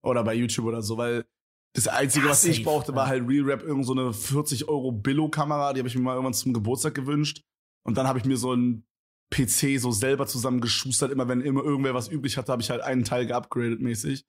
[0.03, 1.27] oder bei YouTube oder so, weil
[1.75, 4.93] das Einzige, Ja, was ich brauchte, war halt Real Rap, irgend so eine 40 Euro
[4.93, 7.43] Billo-Kamera, die habe ich mir mal irgendwann zum Geburtstag gewünscht.
[7.85, 8.87] Und dann habe ich mir so einen
[9.31, 11.11] PC so selber zusammengeschustert.
[11.11, 14.25] Immer wenn immer irgendwer was übrig hatte, habe ich halt einen Teil geupgradet mäßig.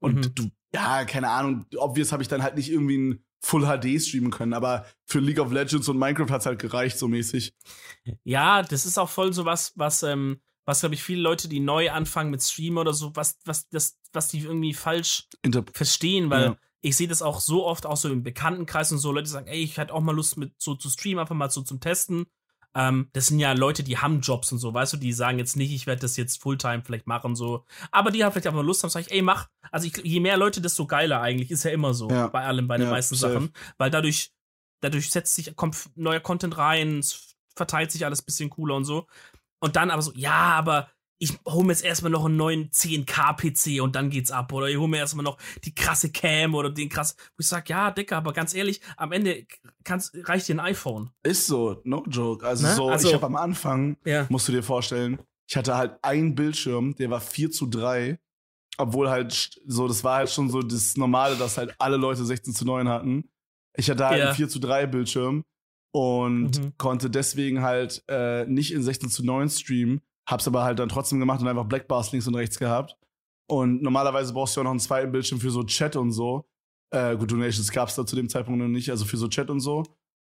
[0.00, 0.34] Und Mhm.
[0.34, 4.30] du, ja, keine Ahnung, obvious habe ich dann halt nicht irgendwie ein Full HD streamen
[4.30, 7.54] können, aber für League of Legends und Minecraft hat's halt gereicht, so mäßig.
[8.24, 11.60] Ja, das ist auch voll so was, was, ähm, was, glaube ich, viele Leute, die
[11.60, 16.30] neu anfangen mit Streamen oder so, was, was, das, was die irgendwie falsch Inter verstehen,
[16.30, 16.56] weil Ja.
[16.84, 19.62] Ich sehe das auch so oft, auch so im Bekanntenkreis und so, Leute sagen, ey,
[19.62, 22.26] ich hätte auch mal Lust mit so zu streamen, einfach mal so zum Testen.
[22.74, 25.56] Ähm, das sind ja Leute, die haben Jobs und so, weißt du, die sagen jetzt
[25.56, 27.64] nicht, ich werde das jetzt Fulltime vielleicht machen, so.
[27.90, 29.48] Aber die haben vielleicht einfach Lust haben, sag ich, ey, mach.
[29.70, 32.26] Also ich, je mehr Leute, desto geiler eigentlich, ist ja immer so, Ja.
[32.26, 33.32] bei allem, bei den Ja, meisten safe.
[33.32, 33.52] Sachen.
[33.78, 34.32] Weil dadurch,
[34.80, 39.06] dadurch setzt sich, kommt neuer Content rein, es verteilt sich alles bisschen cooler und so.
[39.60, 43.80] Und dann aber so, ja, aber ich hole mir jetzt erstmal noch einen neuen 10K-PC
[43.82, 44.52] und dann geht's ab.
[44.52, 47.16] Oder ich hole mir erstmal noch die krasse Cam oder den krass.
[47.36, 49.46] Wo ich sag, ja, Dicker, aber ganz ehrlich, am Ende
[49.84, 51.10] kannst, reicht dir ein iPhone.
[51.22, 52.46] Ist so, no joke.
[52.46, 52.74] Also Ne?
[52.74, 54.26] so, Also- ich habe am Anfang, Ja.
[54.28, 58.18] musst du dir vorstellen, ich hatte halt einen Bildschirm, der war 4 zu 3,
[58.76, 62.54] obwohl halt so, das war halt schon so das Normale, dass halt alle Leute 16
[62.54, 63.30] zu 9 hatten.
[63.76, 64.26] Ich hatte halt Ja.
[64.26, 65.44] einen 4 zu 3 Bildschirm
[65.92, 66.72] und Mhm.
[66.76, 71.20] konnte deswegen halt äh, nicht in 16 zu 9 streamen, hab's aber halt dann trotzdem
[71.20, 72.96] gemacht und einfach Black Bars links und rechts gehabt.
[73.46, 76.44] Und normalerweise brauchst du ja auch noch einen zweiten Bildschirm für so Chat und so.
[76.90, 79.60] Äh, gut, Donations gab's da zu dem Zeitpunkt noch nicht, also für so Chat und
[79.60, 79.84] so.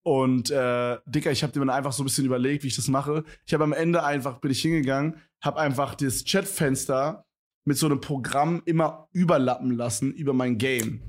[0.04, 2.88] Und äh, Dicker, ich habe mir dann einfach so ein bisschen überlegt, wie ich das
[2.88, 3.24] mache.
[3.46, 7.26] Ich habe am Ende einfach, bin ich hingegangen, habe einfach das Chatfenster
[7.66, 11.02] mit so einem Programm immer überlappen lassen über mein Game.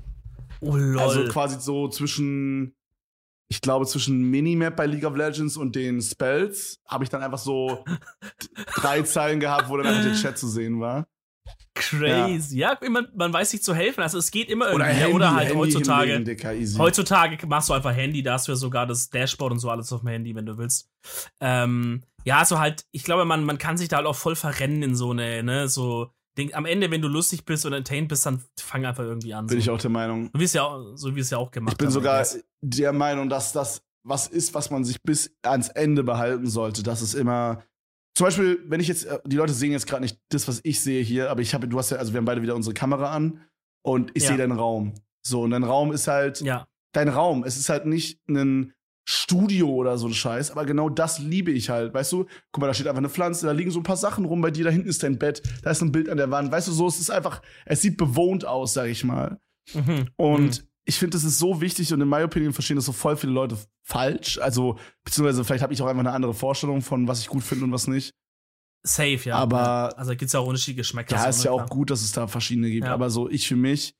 [0.61, 0.99] Oh lol.
[0.99, 2.75] Also quasi so zwischen,
[3.49, 7.37] ich glaube, zwischen Minimap bei League of Legends und den Spells habe ich dann einfach
[7.37, 7.85] so
[8.75, 11.07] drei Zeilen gehabt, wo dann einfach der Chat zu sehen war.
[11.75, 12.57] Crazy.
[12.57, 14.01] Ja, man, man weiß sich zu helfen.
[14.01, 15.01] Also es geht immer Oder irgendwie.
[15.01, 16.57] Handy, oder halt Handy heutzutage.
[16.59, 16.77] easy.
[16.77, 19.93] Heutzutage machst du einfach Handy, da hast du ja sogar das Dashboard und so alles
[19.93, 20.89] auf dem Handy, wenn du willst.
[21.39, 24.83] Ähm, ja, also halt, ich glaube, man, man kann sich da halt auch voll verrennen
[24.83, 26.53] in so eine, ne, so, Ding.
[26.53, 29.47] am Ende, wenn du lustig bist und entertained bist, dann fang einfach irgendwie an.
[29.47, 29.59] Bin so.
[29.59, 30.29] ich auch der Meinung.
[30.33, 32.15] So wie es ja auch, so wie es ja auch gemacht Ich bin haben, sogar
[32.21, 32.43] I guess.
[32.61, 36.81] der Meinung, dass das was ist, was man sich bis ans Ende behalten sollte.
[36.83, 37.63] Das ist immer.
[38.15, 40.81] Zum Beispiel, wenn ich jetzt, äh, die Leute sehen jetzt gerade nicht das, was ich
[40.81, 43.11] sehe hier, aber ich habe, du hast ja, also wir haben beide wieder unsere Kamera
[43.11, 43.41] an
[43.83, 44.29] und ich Ja.
[44.29, 44.93] sehe deinen Raum.
[45.23, 47.43] So, und dein Raum ist halt Ja, dein Raum.
[47.43, 48.73] Es ist halt nicht ein
[49.09, 51.93] Studio oder so ein Scheiß, aber genau das liebe ich halt.
[51.93, 54.25] Weißt du, guck mal, da steht einfach eine Pflanze, da liegen so ein paar Sachen
[54.25, 56.51] rum bei dir, da hinten ist dein Bett, da ist ein Bild an der Wand.
[56.51, 59.39] Weißt du, so, es ist einfach, es sieht bewohnt aus, sag ich mal.
[59.73, 60.07] mhm.
[60.17, 60.67] Und Mhm.
[60.85, 63.31] ich finde, das ist so wichtig und in meiner Opinion verstehen das so voll viele
[63.31, 64.39] Leute falsch.
[64.39, 67.63] Also, beziehungsweise vielleicht habe ich auch einfach eine andere Vorstellung von, was ich gut finde
[67.65, 68.13] und was nicht.
[68.83, 69.35] safe, ja.
[69.37, 69.97] Aber-.
[69.97, 71.15] Also gibt's ja auch unterschiedliche Geschmäcker.
[71.15, 71.69] Ja, ist ne, ja auch klar.
[71.69, 72.85] gut, dass es da verschiedene gibt.
[72.87, 72.93] Ja.
[72.93, 73.95] Aber so, ich für mich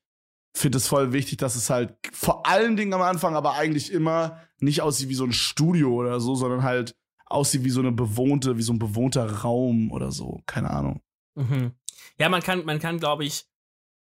[0.56, 4.41] finde es voll wichtig, dass es halt vor allen Dingen am Anfang, aber eigentlich immer
[4.60, 8.58] nicht aussieht wie so ein Studio oder so, sondern halt aussieht wie so eine bewohnte,
[8.58, 10.41] wie so ein bewohnter Raum oder so.
[10.46, 11.02] Keine Ahnung.
[11.36, 11.74] Mhm.
[12.17, 13.46] Ja, man kann, man kann, glaube ich,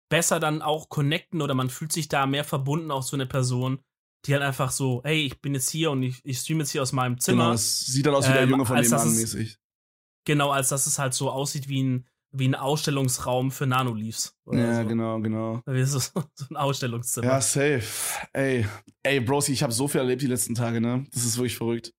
[0.09, 3.79] besser dann auch connecten oder man fühlt sich da mehr verbunden auch zu einer Person,
[4.25, 6.81] die halt einfach so, hey, ich bin jetzt hier und ich, ich streame jetzt hier
[6.81, 7.43] aus meinem Zimmer.
[7.45, 9.57] Genau, es sieht dann aus wie der Ähm, Junge von nebenan mäßig.
[10.25, 14.35] Genau, als dass es halt so aussieht wie ein, wie ein Ausstellungsraum für Nanoleafs.
[14.51, 14.87] Ja, so.
[14.87, 15.61] genau, genau.
[15.65, 17.27] Wie so, so ein Ausstellungszimmer.
[17.27, 17.83] Ja, safe.
[18.33, 18.65] Ey,
[19.03, 21.05] ey, Brosi, ich habe so viel erlebt die letzten Tage, ne?
[21.11, 21.93] Das ist wirklich verrückt.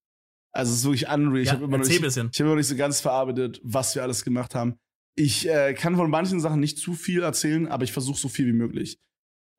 [0.54, 1.38] Also, es ist wirklich unreal.
[1.42, 3.94] Ich Ja, habe immer, noch nicht- ich hab immer noch nicht so ganz verarbeitet, was
[3.94, 4.76] wir alles gemacht haben.
[5.14, 8.46] Ich äh, kann von manchen Sachen nicht zu viel erzählen, aber ich versuche so viel
[8.46, 8.98] wie möglich.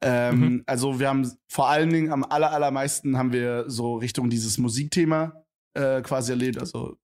[0.04, 0.64] Ähm, Mhm.
[0.66, 5.44] Also, wir haben vor allen Dingen am aller, allermeisten haben wir so Richtung dieses Musikthema
[5.76, 6.58] äh, quasi erlebt.
[6.60, 6.98] Also,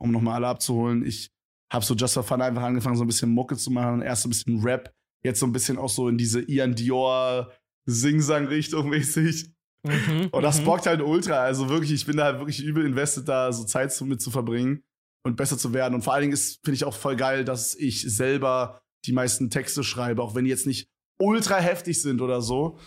[0.00, 1.30] um nochmal alle abzuholen, ich
[1.70, 4.02] habe so just for fun einfach angefangen, so ein bisschen Mucke zu machen.
[4.02, 7.52] Erst so ein bisschen Rap, jetzt so ein bisschen auch so in diese Ian Dior
[7.86, 9.50] Sing-Sang-Richtung mäßig.
[9.82, 10.64] Mhm, Und das mhm.
[10.64, 11.40] bockt halt ultra.
[11.40, 14.82] Also wirklich, ich bin da halt wirklich übel invested, da so Zeit mit zu verbringen
[15.24, 15.94] und besser zu werden.
[15.94, 19.50] Und vor allen Dingen ist, finde ich auch voll geil, dass ich selber die meisten
[19.50, 22.78] Texte schreibe, auch wenn die jetzt nicht ultra heftig sind oder so.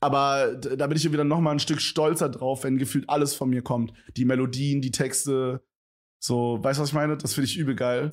[0.00, 3.50] Aber da bin ich wieder noch mal ein Stück stolzer drauf, wenn gefühlt alles von
[3.50, 3.92] mir kommt.
[4.16, 5.62] Die Melodien, die Texte.
[6.22, 7.16] So, weißt du, was ich meine?
[7.16, 8.10] Das finde ich übel geil.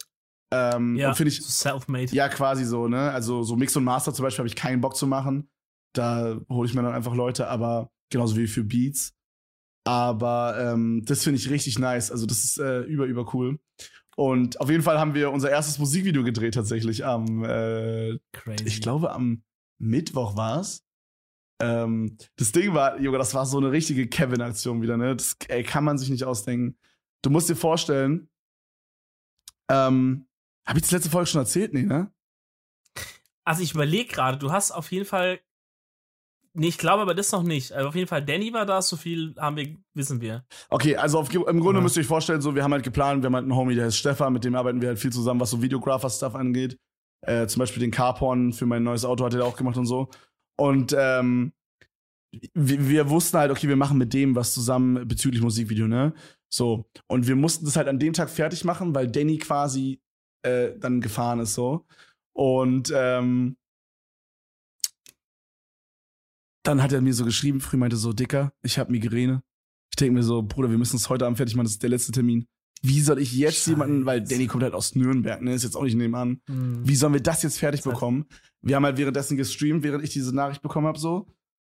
[0.54, 2.16] Ähm, Ja, finde ich, self-made.
[2.16, 3.12] ja, quasi so, ne?
[3.12, 5.50] Also so Mix und Master zum Beispiel habe ich keinen Bock zu machen.
[5.94, 9.14] Da hole ich mir dann einfach Leute, aber genauso wie für Beats.
[9.86, 12.12] Aber ähm, das finde ich richtig nice.
[12.12, 13.60] Also das ist äh, über, über cool.
[14.16, 18.66] Und auf jeden Fall haben wir unser erstes Musikvideo gedreht tatsächlich am, äh, Crazy.
[18.66, 19.44] ich glaube am
[19.80, 20.84] Mittwoch war es.
[21.62, 25.16] Ähm, das Ding war, Junge, das war so eine richtige Kevin-Aktion wieder, ne?
[25.16, 26.78] Das ey, kann man sich nicht ausdenken.
[27.28, 28.30] Du musst dir vorstellen,
[29.70, 30.30] ähm,
[30.66, 31.74] habe ich das letzte Folge schon erzählt?
[31.74, 32.10] Nee, ne?
[33.44, 35.42] Also ich überlege gerade, du hast auf jeden Fall.
[36.54, 37.74] Nee, ich glaube aber das noch nicht.
[37.74, 40.46] Also auf jeden Fall, Danny war da, so viel haben wir, wissen wir.
[40.70, 41.82] Okay, also auf, im Grunde Ja.
[41.82, 43.88] müsst ihr euch vorstellen, so, wir haben halt geplant, wir haben halt einen Homie, der
[43.88, 46.80] heißt Stefan, mit dem arbeiten wir halt viel zusammen, was so Videographer-Stuff angeht.
[47.26, 50.10] Äh, zum Beispiel den Carporn für mein neues Auto hat er auch gemacht und so.
[50.58, 51.52] Und ähm,
[52.54, 56.14] wir, wir wussten halt, okay, wir machen mit dem was zusammen bezüglich Musikvideo, ne?
[56.50, 56.90] So.
[57.08, 60.02] Und wir mussten das halt an dem Tag fertig machen, weil Danny quasi
[60.44, 61.86] äh, dann gefahren ist, so.
[62.34, 63.58] Und ähm,
[66.64, 69.42] dann hat er mir so geschrieben, früh meinte so, Dicker, ich habe Migräne.
[69.92, 71.90] Ich denke mir so, Bruder, wir müssen es heute Abend fertig machen, das ist der
[71.90, 72.46] letzte Termin.
[72.84, 73.72] Wie soll ich jetzt Scheiße.
[73.72, 76.42] jemanden, weil Danny kommt halt aus Nürnberg, ne, ist jetzt auch nicht nebenan.
[76.48, 76.88] Hm.
[76.88, 78.28] Wie sollen wir das jetzt fertig bekommen?
[78.62, 81.28] Wir haben halt währenddessen gestreamt, während ich diese Nachricht bekommen habe, so.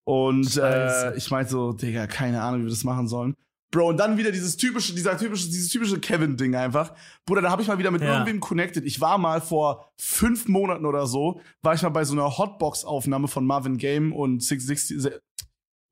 [0.04, 3.36] Und äh, ich meinte so, Digga, keine Ahnung, wie wir das machen sollen.
[3.70, 6.94] Bro, und dann wieder dieses typische, dieser typische, dieses typische Kevin-Ding einfach.
[7.26, 8.12] Bruder, da habe ich mal wieder mit Ja.
[8.12, 8.84] irgendwem connected.
[8.86, 13.28] Ich war mal vor fünf Monaten oder so, war ich mal bei so einer Hotbox-Aufnahme
[13.28, 15.00] von Marvin Game und 660.
[15.02, 15.20] se-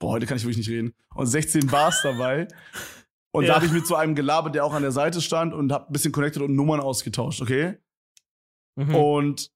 [0.01, 0.95] Boah, heute kann ich wirklich nicht reden.
[1.15, 2.49] Und 16 Bars dabei.
[3.35, 3.49] Und Ja.
[3.49, 5.89] da habe ich mit so einem gelabert, der auch an der Seite stand und hab
[5.91, 7.77] ein bisschen connected und Nummern ausgetauscht, okay?
[8.79, 8.95] Mhm.
[8.95, 9.51] Und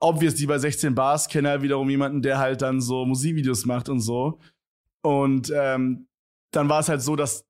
[0.00, 4.00] obviously bei 16 Bars kenne er wiederum jemanden, der halt dann so Musikvideos macht und
[4.00, 4.38] so.
[5.02, 6.06] Und ähm,
[6.50, 7.44] dann war es halt so, dass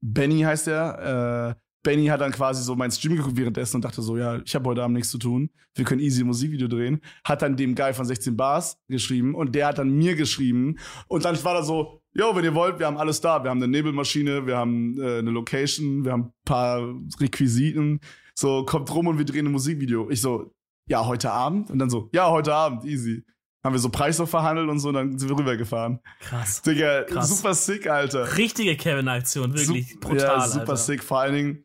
[0.00, 4.02] Benny heißt er, äh, Benny hat dann quasi so mein Stream geguckt währenddessen und dachte
[4.02, 5.50] so, ja, ich habe heute Abend nichts zu tun.
[5.74, 7.00] Wir können easy Musikvideo drehen.
[7.24, 10.78] Hat dann dem Guy von 16 Bars geschrieben und der hat dann mir geschrieben.
[11.08, 13.44] Und dann war da so, yo, wenn ihr wollt, wir haben alles da.
[13.44, 18.00] Wir haben eine Nebelmaschine, wir haben äh, eine Location, wir haben ein paar Requisiten.
[18.34, 20.08] So, kommt rum und wir drehen ein Musikvideo.
[20.10, 20.54] Ich so,
[20.88, 21.70] ja, heute Abend?
[21.70, 23.24] Und dann so, ja, heute Abend, easy.
[23.64, 25.98] Haben wir so Preis noch verhandelt und so, dann sind wir rübergefahren.
[26.20, 26.60] Krass.
[26.62, 27.36] Digga, Krass.
[27.38, 28.36] super sick, Alter.
[28.36, 30.18] Richtige Kevin-Aktion, wirklich Sup- brutal.
[30.38, 30.76] Ja, super Alter.
[30.76, 31.02] sick.
[31.02, 31.64] Vor allen Dingen,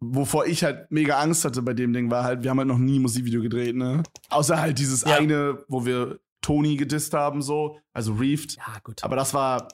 [0.00, 2.78] wovor ich halt mega Angst hatte bei dem Ding, war halt, wir haben halt noch
[2.78, 4.02] nie ein Musikvideo gedreht, ne?
[4.28, 5.16] Außer halt dieses Ja.
[5.18, 8.56] eine, wo wir Tony gedisst haben, so, also Reefed.
[8.56, 9.04] Ja, gut.
[9.04, 9.68] Aber das war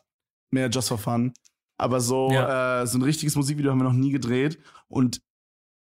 [0.51, 1.33] mehr just for fun.
[1.79, 2.83] Aber so, Ja.
[2.83, 4.59] äh, so ein richtiges Musikvideo haben wir noch nie gedreht.
[4.89, 5.23] Und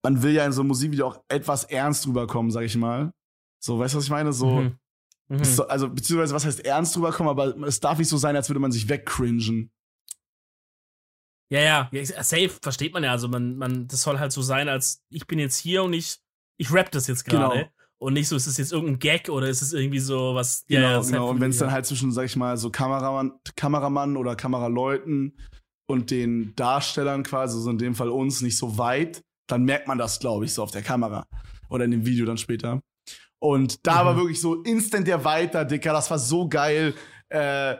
[0.03, 3.11] man will ja in so einem Musikvideo auch etwas ernst rüberkommen, sag ich mal.
[3.63, 4.33] So, weißt du, was ich meine?
[4.33, 4.77] So, Mhm.
[5.37, 5.43] Mhm.
[5.43, 8.59] so also, beziehungsweise, was heißt ernst rüberkommen, aber es darf nicht so sein, als würde
[8.59, 9.71] man sich wegcringen.
[11.51, 13.11] Ja, ja, ja, safe versteht man ja.
[13.11, 16.19] Also man, man, das soll halt so sein, als ich bin jetzt hier und ich,
[16.57, 17.55] ich rap das jetzt gerade.
[17.55, 17.69] Genau.
[17.99, 20.65] Und nicht so, ist es jetzt irgendein Gag oder ist es irgendwie so was.
[20.67, 21.29] Genau, ja, genau.
[21.29, 25.37] Und wenn es dann halt zwischen, sag ich mal, so Kameramann, Kameramann oder Kameraleuten
[25.87, 29.97] und den Darstellern quasi, so in dem Fall uns, nicht so weit, dann merkt man
[29.97, 31.25] das, glaube ich, so auf der Kamera.
[31.69, 32.81] Oder in dem Video dann später.
[33.43, 34.05] Und da Mhm.
[34.07, 36.93] war wirklich so instant der Weiter, Dicker, das war so geil.
[37.27, 37.75] Äh,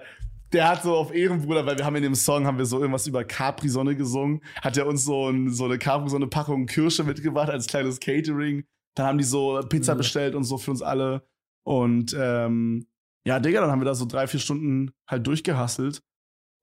[0.52, 3.08] der hat so auf Ehrenbruder, weil wir haben in dem Song, haben wir so irgendwas
[3.08, 7.99] über Capri-Sonne gesungen, hat er uns so, ein, so eine Capri-Sonne-Packung Kirsche mitgebracht als kleines
[8.02, 8.65] Catering.
[8.95, 9.99] Dann haben die so Pizza Mhm.
[9.99, 11.26] bestellt und so für uns alle.
[11.65, 12.86] Und ähm,
[13.26, 16.02] ja, Digga, dann haben wir da so drei, vier Stunden halt durchgehasselt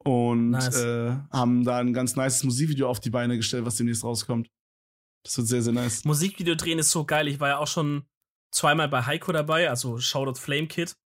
[0.04, 0.76] und Nice.
[0.84, 4.48] äh, haben da ein ganz nices Musikvideo auf die Beine gestellt, was demnächst rauskommt.
[5.24, 6.04] Das wird sehr, sehr nice.
[6.04, 7.28] Musikvideo drehen ist so geil.
[7.28, 8.04] Ich war ja auch schon
[8.50, 10.96] zweimal bei Heiko dabei, also Shoutout Flame Kid.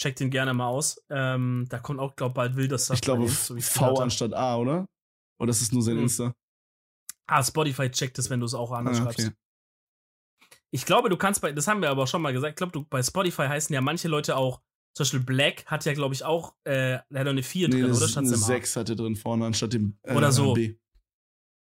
[0.00, 1.02] Checkt den gerne mal aus.
[1.10, 4.86] Ähm, da kommt auch, glaub bald wilder Stuff Ich glaube, so V anstatt A, oder?
[5.40, 6.02] Oder ist es nur sein Mhm.
[6.02, 6.34] Insta?
[7.26, 9.26] Ah, Spotify checkt es, wenn du es auch anders Ah, schreibst.
[9.26, 9.34] okay.
[10.70, 12.72] Ich glaube, du kannst bei, das haben wir aber auch schon mal gesagt, ich glaube,
[12.72, 14.60] du, bei Spotify heißen ja manche Leute auch,
[14.94, 17.88] zum Beispiel Black hat ja, glaube ich, auch, äh, der hat eine 4 Nee, drin,
[17.90, 18.08] das oder?
[18.08, 18.46] Stand's eine im A?
[18.46, 20.54] 6 hatte drin vorne anstatt dem äh, Oder so.
[20.54, 20.76] B.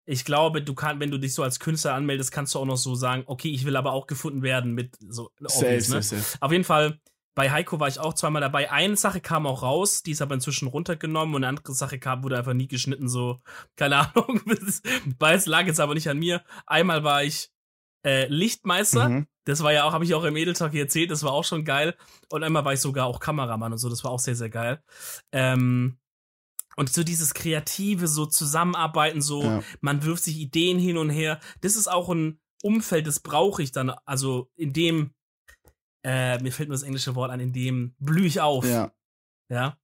[0.05, 2.77] Ich glaube, du kannst, wenn du dich so als Künstler anmeldest, kannst du auch noch
[2.77, 6.23] so sagen, okay, ich will aber auch gefunden werden mit so obvious, ne?
[6.41, 6.99] Auf jeden Fall,
[7.35, 8.71] bei Heiko war ich auch zweimal dabei.
[8.71, 12.23] Eine Sache kam auch raus, die ist aber inzwischen runtergenommen und eine andere Sache kam,
[12.23, 13.39] wurde einfach nie geschnitten, so,
[13.75, 14.41] keine Ahnung.
[15.19, 16.43] Weiß, lag jetzt aber nicht an mir.
[16.65, 17.49] Einmal war ich
[18.05, 19.09] äh, Lichtmeister.
[19.09, 19.27] Mhm.
[19.45, 21.65] Das war ja auch, habe ich auch im Edeltalk hier erzählt, das war auch schon
[21.65, 21.95] geil.
[22.29, 24.81] Und einmal war ich sogar auch Kameramann und so, das war auch sehr, sehr geil.
[25.31, 25.97] Ähm,
[26.75, 29.63] und so dieses kreative, so zusammenarbeiten, so, Ja.
[29.81, 31.39] man wirft sich Ideen hin und her.
[31.61, 35.13] Das ist auch ein Umfeld, das brauche ich dann, also in dem,
[36.05, 38.65] äh, mir fällt nur das englische Wort an, in dem blühe ich auf.
[38.65, 38.91] Ja.
[39.49, 39.77] Ja.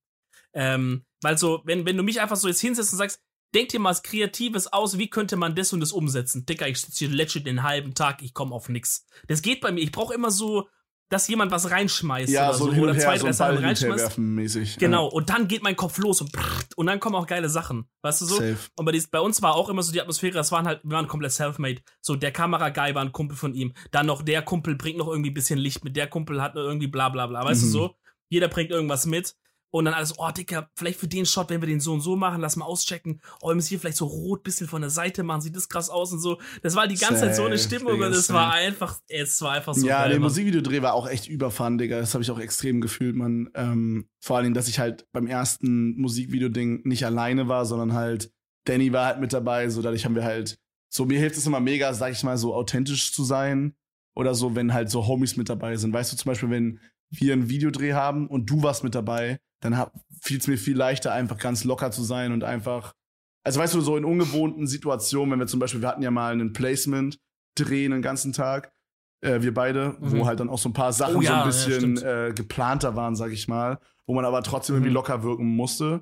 [0.52, 3.22] Ähm, weil so, wenn, wenn du mich einfach so jetzt hinsetzt und sagst,
[3.54, 6.46] denk dir mal was Kreatives aus, wie könnte man das und das umsetzen?
[6.46, 9.06] Dicker, ich sitze hier legit den halben Tag, ich komme auf nix.
[9.28, 9.80] Das geht bei mir.
[9.82, 10.68] Ich brauche immer so,
[11.10, 14.16] dass jemand was reinschmeißt Ja, oder so so, oder zwei, so drei Sachen Ball reinschmeißt.
[14.18, 14.78] mäßig.
[14.78, 17.84] Genau, und dann geht mein Kopf los und prrrt, und dann kommen auch geile Sachen.
[18.02, 18.36] Weißt du Ja, so?
[18.36, 18.56] safe.
[18.76, 20.92] Und bei, dies, bei uns war auch immer so die Atmosphäre, das waren halt, wir
[20.92, 21.82] waren komplett self-made.
[22.00, 23.74] So, der Kameraguy war ein Kumpel von ihm.
[23.90, 26.86] Dann noch der Kumpel bringt noch irgendwie ein bisschen Licht mit, der Kumpel hat irgendwie
[26.86, 27.44] bla bla bla.
[27.44, 27.66] Weißt Mhm.
[27.66, 27.94] du so?
[28.28, 29.34] Jeder bringt irgendwas mit.
[29.72, 32.16] Und dann alles, oh, Dicker, vielleicht für den Shot, wenn wir den so und so
[32.16, 33.20] machen, lass mal auschecken.
[33.40, 35.90] Oh, wir müssen hier vielleicht so rot bisschen von der Seite machen, sieht das krass
[35.90, 36.40] aus und so.
[36.62, 39.52] Das war die ganze Zeit so eine Stimmung Digga, und es war einfach, es war
[39.52, 40.10] einfach so ja, geil.
[40.10, 40.20] der.
[40.20, 42.00] Musikvideodreh war auch echt überfahren, Digga.
[42.00, 43.50] Das habe ich auch extrem gefühlt, man.
[43.54, 48.32] Ähm, vor allen Dingen, dass ich halt beim ersten Musikvideo-Ding nicht alleine war, sondern halt
[48.64, 49.68] Danny war halt mit dabei.
[49.68, 50.58] So dadurch haben wir halt,
[50.88, 53.76] so mir hilft es immer mega, sag ich mal, so authentisch zu sein.
[54.16, 55.92] Oder so, wenn halt so Homies mit dabei sind.
[55.92, 59.86] Weißt du, zum Beispiel, wenn wir einen Videodreh haben und du warst mit dabei, dann
[60.22, 62.94] fiel es mir viel leichter, einfach ganz locker zu sein und einfach,
[63.44, 66.32] also weißt du, so in ungewohnten Situationen, wenn wir zum Beispiel, wir hatten ja mal
[66.32, 67.18] einen Placement,
[67.56, 68.72] drehen den ganzen Tag,
[69.22, 70.12] äh, wir beide, Mhm.
[70.12, 72.02] wo halt dann auch so ein paar Sachen Oh ja, so ja, ein bisschen stimmt.
[72.02, 74.94] äh, geplanter waren, sag ich mal, wo man aber trotzdem irgendwie Mhm.
[74.94, 76.00] locker wirken musste.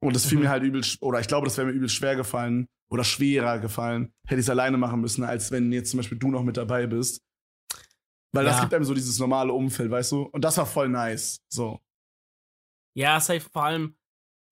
[0.00, 0.44] Und das fiel Mhm.
[0.44, 4.12] mir halt übel, oder ich glaube, das wäre mir übel schwer gefallen oder schwerer gefallen,
[4.26, 6.86] hätte ich es alleine machen müssen, als wenn jetzt zum Beispiel du noch mit dabei
[6.88, 7.20] bist.
[8.32, 8.60] Weil das Ja.
[8.62, 10.22] gibt einem so dieses normale Umfeld, weißt du?
[10.22, 11.40] Und das war voll nice.
[11.48, 11.78] So.
[12.94, 13.96] Ja, safe, vor allem,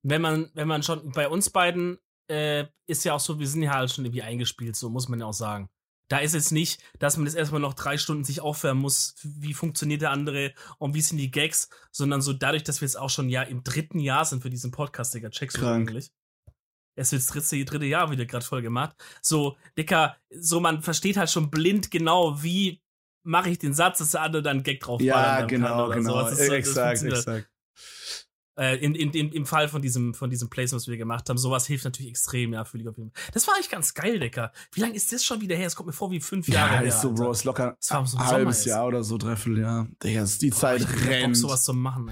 [0.02, 3.62] wenn man, wenn man schon, bei uns beiden äh, ist ja auch so, wir sind
[3.62, 5.68] ja halt schon irgendwie eingespielt, so muss man ja auch sagen.
[6.08, 9.54] Da ist es nicht, dass man jetzt erstmal noch drei Stunden sich aufwärmen muss, wie
[9.54, 13.10] funktioniert der andere und wie sind die Gags, sondern so dadurch, dass wir jetzt auch
[13.10, 16.10] schon ja im dritten Jahr sind für diesen Podcast, Digga, checkst du eigentlich?
[16.96, 18.96] Es wird das dritte, dritte Jahr wieder gerade voll gemacht.
[19.22, 22.82] So, Dicker, so man versteht halt schon blind genau, wie
[23.22, 26.10] mache ich den Satz, dass der andere dann Gag drauf Ja, genau, oder genau.
[26.12, 26.30] sowas.
[26.30, 27.50] Das ist so- das exakt, exakt.
[28.60, 31.38] Äh, in, in, in, Im Fall von diesem, von diesem Placement, was wir gemacht haben,
[31.38, 33.30] sowas hilft natürlich extrem, ja, ich auf jeden Fall.
[33.32, 34.52] Das war eigentlich ganz geil, Dicker.
[34.72, 35.66] Wie lange ist das schon wieder her?
[35.66, 36.88] Es kommt mir vor wie fünf Jahre Ja, her.
[36.88, 37.12] ist so.
[37.14, 38.64] Bro, ist locker so ein halbes.
[38.66, 39.88] Jahr oder so, dreiviertel Jahr.
[40.02, 41.36] Digga, ist die Zeit ich hab Bock, rennt.
[41.38, 42.08] sowas zu machen,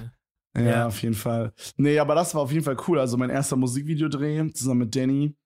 [0.55, 0.65] ey.
[0.65, 0.87] Ja, Ja.
[0.87, 1.53] auf jeden Fall.
[1.77, 2.99] Nee, aber das war auf jeden Fall cool.
[2.99, 5.37] Also mein erster Musikvideodreh zusammen mit Danny.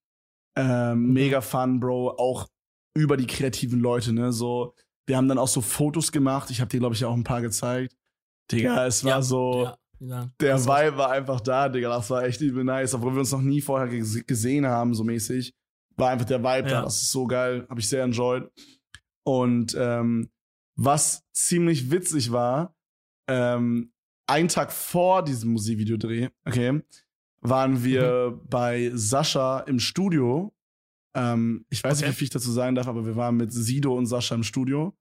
[0.57, 1.13] Ähm, Mhm.
[1.15, 2.11] Mega fun, Bro.
[2.19, 2.47] Auch
[2.95, 4.33] über die kreativen Leute, ne?
[4.33, 4.75] So,
[5.07, 6.51] wir haben dann auch so Fotos gemacht.
[6.51, 7.97] Ich habe dir, glaube ich, auch ein paar gezeigt.
[8.51, 9.79] Digga, es war Ja, so, Ja,
[10.09, 10.31] ja.
[10.41, 11.89] der Das war- Vibe war einfach da, Digga.
[11.91, 12.95] Das war echt übel nice.
[12.95, 15.55] Obwohl wir uns noch nie vorher ges- gesehen haben, so mäßig.
[15.97, 16.75] War einfach der Vibe da.
[16.77, 16.83] Ja.
[16.83, 17.67] Das ist so geil.
[17.69, 18.51] Habe ich sehr enjoyed.
[19.25, 20.31] Und ähm,
[20.77, 22.75] was ziemlich witzig war,
[23.29, 23.93] ähm,
[24.27, 26.81] ein Tag vor diesem Musikvideodreh, okay,
[27.41, 28.49] waren wir Mhm.
[28.49, 30.55] bei Sascha im Studio.
[31.15, 32.07] Ähm, ich weiß Okay.
[32.07, 34.43] nicht, wie viel ich dazu sagen darf, aber wir waren mit Sido und Sascha im
[34.45, 34.97] Studio.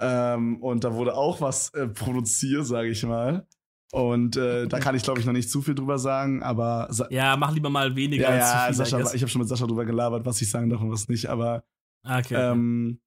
[0.00, 3.46] Ähm, und da wurde auch was äh, produziert, sage ich mal.
[3.94, 7.08] Und äh, da kann ich, glaube ich, noch nicht zu viel drüber sagen, aber Sa
[7.10, 9.12] Ja, mach lieber mal weniger ja, ja, viel, Sascha, guess.
[9.12, 11.62] ich habe schon mit Sascha drüber gelabert, was ich sagen darf und was nicht, aber
[12.02, 12.34] Ah, okay.
[12.34, 13.00] ähm,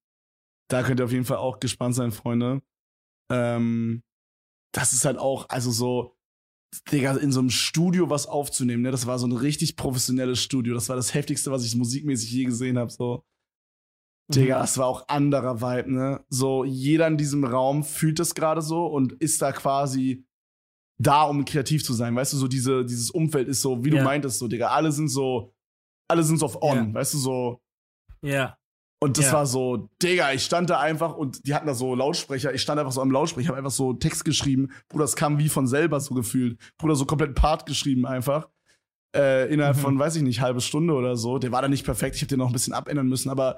[0.70, 2.62] da könnt ihr auf jeden Fall auch gespannt sein, Freunde.
[3.32, 4.04] Ähm,
[4.74, 6.16] das ist halt auch, also so,
[6.92, 8.92] Digga, in so einem Studio was aufzunehmen, ne?
[8.92, 10.74] Das war so ein richtig professionelles Studio.
[10.76, 12.92] Das war das heftigste, was ich musikmäßig je gesehen habe.
[12.92, 13.24] So,
[14.34, 14.62] Digga, Mhm.
[14.62, 16.26] das war auch anderer Vibe, ne?
[16.30, 20.25] So, jeder in diesem Raum fühlt das gerade so und ist da quasi
[20.98, 22.16] da, um kreativ zu sein.
[22.16, 24.04] Weißt du, so diese, dieses Umfeld ist so, wie du Ja.
[24.04, 25.54] meintest, so, Digga, alle sind so,
[26.10, 26.94] alle sind so auf on, Ja.
[26.94, 27.62] weißt du, so.
[28.22, 28.58] Ja.
[29.02, 29.34] Und das Ja.
[29.34, 32.54] war so, Digga, ich stand da einfach und die hatten da so Lautsprecher.
[32.54, 34.72] Ich stand einfach so am Lautsprecher, habe einfach so Text geschrieben.
[34.88, 36.60] Bruder, das kam wie von selber so gefühlt.
[36.78, 38.50] Bruder, so komplett Part geschrieben einfach.
[39.16, 39.82] Äh, innerhalb Mhm.
[39.82, 41.38] von, weiß ich nicht, halbe Stunde oder so.
[41.40, 42.16] Der war dann nicht perfekt.
[42.16, 43.58] Ich habe den noch ein bisschen abändern müssen, aber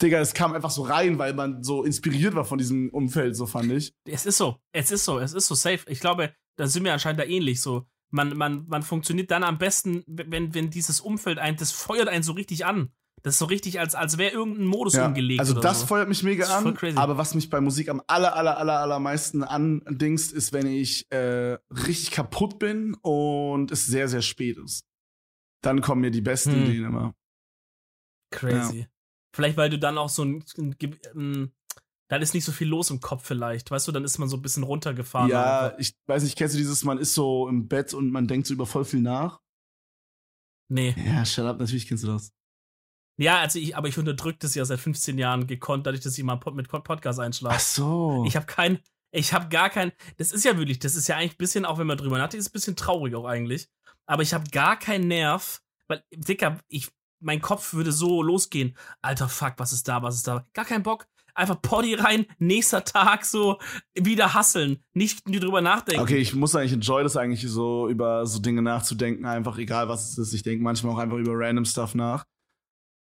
[0.00, 3.44] Digga, es kam einfach so rein, weil man so inspiriert war von diesem Umfeld, so
[3.46, 3.92] fand ich.
[4.08, 5.80] Es ist so, es ist so, es ist so safe.
[5.88, 7.86] Ich glaube, da sind wir anscheinend da ähnlich so.
[8.10, 12.24] Man, man, man funktioniert dann am besten, wenn, wenn dieses Umfeld ein, das feuert einen
[12.24, 12.92] so richtig an.
[13.22, 15.40] Das ist so richtig, als, als wäre irgendein Modus umgelegt.
[15.40, 15.86] also das so.
[15.86, 16.76] feuert mich mega an.
[16.96, 21.58] Aber was mich bei Musik am aller, aller, aller, allermeisten andingst, ist, wenn ich äh,
[21.70, 24.86] richtig kaputt bin und es sehr, sehr spät ist.
[25.62, 26.62] Dann kommen mir die besten Hm.
[26.64, 27.14] Ideen immer.
[28.30, 28.88] Crazy.
[29.34, 30.76] Vielleicht, weil du dann auch so ein, ein,
[31.14, 31.52] ein
[32.10, 34.36] dann ist nicht so viel los im Kopf vielleicht, weißt du, dann ist man so
[34.36, 35.30] ein bisschen runtergefahren.
[35.30, 35.78] ja, einfach.
[35.78, 38.54] ich weiß nicht, kennst du dieses, man ist so im Bett und man denkt so
[38.54, 39.40] über voll viel nach?
[40.68, 40.94] Nee.
[41.04, 42.32] Ja, shut up, natürlich kennst du das.
[43.18, 46.24] Ja, also ich, aber ich unterdrücke das ja seit 15 Jahren gekonnt, dadurch, dass ich
[46.24, 47.60] mal mit Pod- Podcast einschlafe.
[47.60, 48.24] so.
[48.26, 48.78] Ich habe kein,
[49.12, 51.78] ich habe gar kein, das ist ja wirklich, das ist ja eigentlich ein bisschen, auch
[51.78, 53.68] wenn man drüber nachdenkt, ist ein bisschen traurig auch eigentlich.
[54.06, 56.88] Aber ich habe gar keinen Nerv, weil, Dicker, ich,
[57.22, 58.76] mein Kopf würde so losgehen.
[59.02, 60.46] Alter, fuck, was ist da, was ist da?
[60.54, 61.06] Gar keinen Bock.
[61.34, 63.58] Einfach Poddy rein, nächster Tag so
[63.94, 66.02] wieder hasseln, nicht drüber nachdenken.
[66.02, 70.10] Okay, ich muss eigentlich enjoy das eigentlich so über so Dinge nachzudenken, einfach egal was
[70.10, 70.32] es ist.
[70.34, 72.24] Ich denke manchmal auch einfach über random Stuff nach.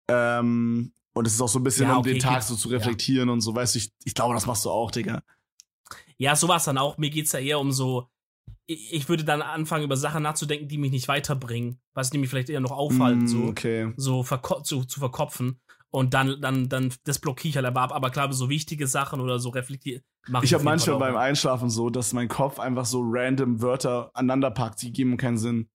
[0.09, 2.69] Ähm, und es ist auch so ein bisschen, Ja, um okay, den Tag so zu
[2.69, 5.23] reflektieren und so, weißt du, ich, ich glaube, das machst du auch, Digga.
[6.17, 6.99] Ja, sowas dann auch.
[6.99, 8.09] Mir geht's ja eher um so,
[8.67, 12.29] ich, ich würde dann anfangen, über Sachen nachzudenken, die mich nicht weiterbringen, was die mich
[12.31, 13.93] vielleicht eher noch aufhalten, Mm, so, Okay.
[13.97, 15.61] so verko zu, zu verkopfen.
[15.91, 17.93] Und dann, dann, dann, das blockiere ich halt aber ab.
[17.93, 21.17] Aber klar, so wichtige Sachen oder so reflektiere, Ich ich habe manchmal beim.
[21.17, 25.71] Einschlafen so, dass mein Kopf einfach so random Wörter aneinander packt, die geben keinen Sinn.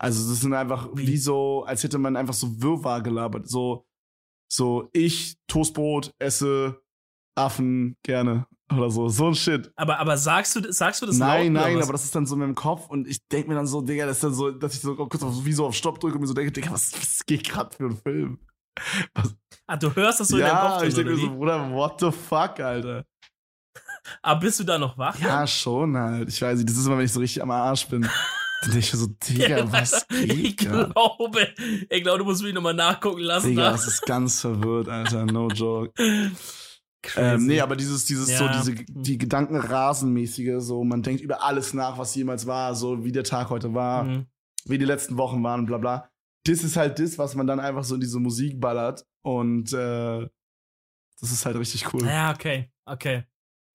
[0.00, 1.08] Also das sind einfach Wie?
[1.08, 3.48] wie so, als hätte man einfach so Wirrwarr gelabert.
[3.48, 3.86] So,
[4.50, 6.80] so ich Toastbrot esse
[7.34, 9.08] Affen gerne oder so.
[9.08, 9.70] So ein Shit.
[9.76, 12.34] Aber, aber sagst du, sagst du das nein, laut, nein, aber das ist dann so
[12.34, 14.74] in meinem Kopf und ich denke mir dann so, Digga, das ist dann so, dass
[14.74, 16.92] ich so kurz auf, wie so auf Stopp drücke und mir so denke, Digga, was,
[16.94, 18.38] was geht gerade für ein Film?
[19.66, 21.30] Ah, du hörst das so in deinem ja, Kopf drin, ich denke mir so?
[21.36, 23.04] Bruder, what the fuck, Alter?
[24.22, 25.18] Aber bist du da noch wach?
[25.20, 26.28] Ja, schon halt.
[26.30, 28.02] Ich weiß nicht, das ist immer, wenn ich so richtig am Arsch bin.
[28.62, 31.48] Dann denke ich mir so, Digga, was ich glaube,
[31.88, 33.48] ich glaube, du musst mich nochmal nachgucken lassen.
[33.50, 33.70] Digga, da.
[33.72, 35.92] das ist ganz verwirrt, Alter, no joke.
[37.16, 38.38] Ähm, nee, aber dieses, dieses, Ja.
[38.38, 43.12] so, diese, die Gedankenrasenmäßige, so, man denkt über alles nach, was jemals war, so wie
[43.12, 44.26] der Tag heute war, Mhm.
[44.64, 46.10] wie die letzten Wochen waren, bla bla.
[46.48, 50.26] Das ist halt das, was man dann einfach so in diese Musik ballert und äh,
[51.20, 52.06] das ist halt richtig cool.
[52.06, 53.24] Ja, okay, okay.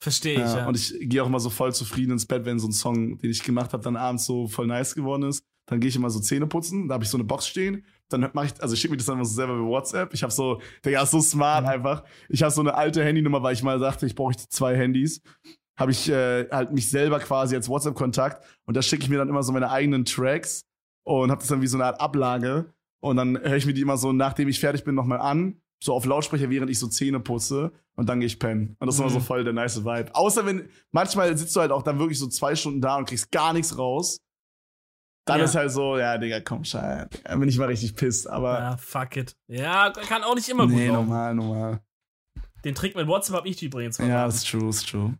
[0.01, 0.67] Verstehe ich, Ja, ja.
[0.67, 3.30] Und ich gehe auch immer so voll zufrieden ins Bett, wenn so ein Song, den
[3.30, 5.45] ich gemacht habe, dann abends so voll nice geworden ist.
[5.65, 7.86] Dann gehe ich immer so Zähne putzen, da habe ich so eine Box stehen.
[8.09, 10.13] Dann mache ich, also ich schicke mir das dann immer so selber über WhatsApp.
[10.13, 11.69] Ich habe so, Digga, ist so smart Mhm.
[11.69, 12.03] einfach.
[12.28, 15.21] Ich habe so eine alte Handynummer, weil ich mal sagte, ich brauche zwei Handys.
[15.78, 19.30] Habe ich äh, halt mich selber quasi als WhatsApp-Kontakt und da schicke ich mir dann
[19.30, 20.65] immer so meine eigenen Tracks
[21.04, 22.74] und habe das dann wie so eine Art Ablage.
[23.01, 25.62] Und dann höre ich mir die immer so, nachdem ich fertig bin, nochmal an.
[25.84, 27.74] So auf Lautsprecher, während ich so Zähne putze.
[27.95, 28.76] Und dann gehe ich pennen.
[28.80, 29.24] Und das ist immer so Mhm.
[29.24, 30.16] voll der nice Vibe.
[30.16, 33.32] Außer wenn, manchmal sitzt du halt auch dann wirklich so zwei Stunden da und kriegst
[33.32, 34.20] gar nichts raus.
[35.26, 35.45] Dann Ja.
[35.45, 37.10] ist halt so, ja, Digga, komm, scheiße.
[37.24, 38.28] Dann bin ich mal richtig pisst.
[38.30, 39.36] Aber ja, fuck it.
[39.47, 41.08] Ja, kann auch nicht immer gut nee, laufen.
[41.08, 41.82] normal, normal.
[42.66, 44.28] Den Trick mit WhatsApp habe ich übrigens Ja, verraten.
[44.30, 45.14] das ist true, ist true.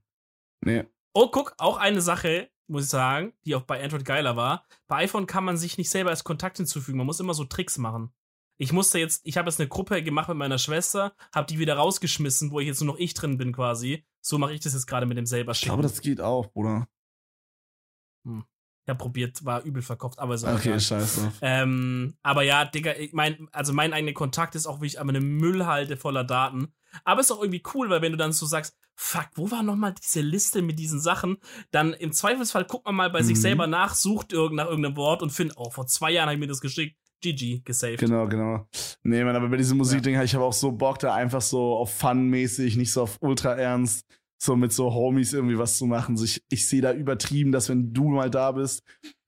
[0.66, 0.86] Nee.
[1.14, 4.66] Oh, guck, auch eine Sache, muss ich sagen, die auch bei Android geiler war.
[4.88, 6.98] Bei iPhone kann man sich nicht selber als Kontakt hinzufügen.
[6.98, 8.12] Man muss immer so Tricks machen.
[8.58, 11.76] Ich musste jetzt, ich habe jetzt eine Gruppe gemacht mit meiner Schwester, habe die wieder
[11.76, 14.06] rausgeschmissen, wo ich jetzt nur noch ich drin bin quasi.
[14.22, 15.70] So mache ich das jetzt gerade mit dem selber Ich schicken.
[15.70, 16.88] glaube, das geht auch, Bruder.
[18.26, 20.48] Ich hab probiert, war übel verkauft, aber so.
[20.48, 21.32] Okay, scheiße.
[21.42, 25.22] Ähm, aber ja, Digga, ich mein, also mein eigener Kontakt ist auch wirklich aber eine
[25.22, 26.74] Müllhalde voller Daten.
[27.04, 29.94] Aber ist auch irgendwie cool, weil wenn du dann so sagst, fuck, wo war nochmal
[30.02, 31.38] diese Liste mit diesen Sachen?
[31.72, 33.42] Dann im Zweifelsfall guckt man mal bei sich Mhm.
[33.42, 36.40] selber nach, sucht irgend nach irgendeinem Wort und findet, oh, vor zwei Jahren habe ich
[36.40, 36.96] mir das geschickt.
[37.22, 38.00] GG, gesaved.
[38.02, 38.68] Genau, genau.
[39.04, 41.98] Nee, man, aber bei diesem Musikding, ich habe auch so Bock, da einfach so auf
[41.98, 44.06] Fun-mäßig, nicht so auf ultra ernst,
[44.38, 46.18] so mit so Homies irgendwie was zu machen.
[46.18, 48.84] So ich ich sehe da übertrieben, dass wenn du mal da bist,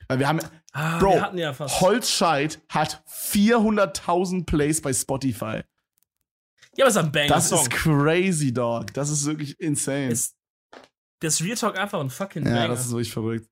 [0.10, 0.40] weil wir haben,
[0.74, 1.80] Ah, Bro, wir ja fast.
[1.80, 5.62] Holzscheit hat 400.000 Plays bei Spotify.
[6.78, 7.60] Ja, aber es ist ein Banger Das Song.
[7.62, 8.94] ist crazy, Dog.
[8.94, 10.10] Das ist wirklich insane.
[10.10, 10.36] Ist
[11.22, 12.68] das Real Talk einfach ein fucking ja, Banger.
[12.70, 13.48] das ist wirklich verrückt.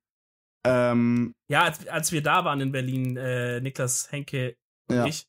[0.65, 4.55] Ähm, Ja, als, als wir da waren in Berlin, äh, Niklas, Henke
[4.89, 5.05] und Ja.
[5.05, 5.27] ich,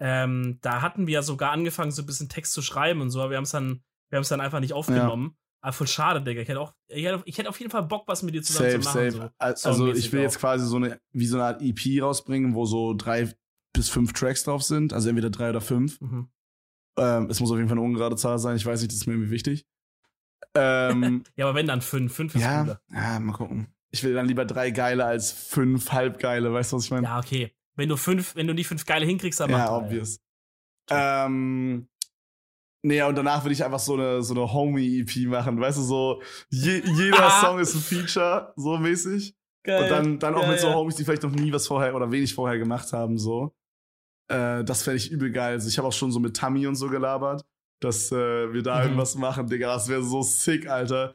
[0.00, 3.20] ähm, da hatten wir ja sogar angefangen, so ein bisschen Text zu schreiben und so,
[3.20, 5.36] aber wir haben es dann, wir haben es dann einfach nicht aufgenommen.
[5.60, 6.40] Aber voll schade, Digga.
[6.40, 8.70] Ich hätte auch, ich hätte, ich hätte auf jeden Fall Bock, was mit dir zusammen
[8.70, 9.32] safe, zu machen.
[9.40, 9.56] safe.
[9.56, 9.68] So.
[9.68, 10.22] Also ich will auch.
[10.22, 13.34] jetzt quasi so eine, wie so eine Art EP rausbringen, wo so drei
[13.72, 14.92] bis fünf Tracks drauf sind.
[14.92, 16.00] Also entweder drei oder fünf.
[16.00, 16.28] Mhm.
[16.98, 18.56] Ähm, es muss auf jeden Fall eine ungerade Zahl sein.
[18.56, 19.66] Ich weiß nicht, das ist mir irgendwie wichtig.
[20.54, 22.80] Ähm, Ja, aber wenn dann fünf, fünf ist ja, cooler.
[22.92, 23.68] ja, mal gucken.
[23.90, 26.52] Ich will dann lieber drei geile als fünf halbgeile.
[26.52, 27.06] Weißt du, was ich meine?
[27.06, 27.52] Ja, okay.
[27.74, 30.20] Wenn du fünf, wenn du die fünf geile hinkriegst, dann mach Ja, obvious.
[30.90, 31.88] Ähm,
[32.82, 35.60] nee, und danach würde ich einfach so eine, so eine Homie-EP machen.
[35.60, 37.40] Weißt du, so je, jeder Ah.
[37.40, 39.34] Song ist ein Feature, so mäßig.
[39.64, 39.82] Geil.
[39.82, 40.74] Und dann, dann auch Geil, mit so ja.
[40.74, 43.54] Homies, die vielleicht noch nie was vorher oder wenig vorher gemacht haben, so.
[44.28, 45.52] Äh, das fände ich übel geil.
[45.54, 47.44] Also ich habe auch schon so mit Tammy und so gelabert,
[47.80, 48.82] dass äh, wir da Mhm.
[48.84, 49.68] irgendwas machen, Digga.
[49.74, 51.14] Das wäre so sick, Alter.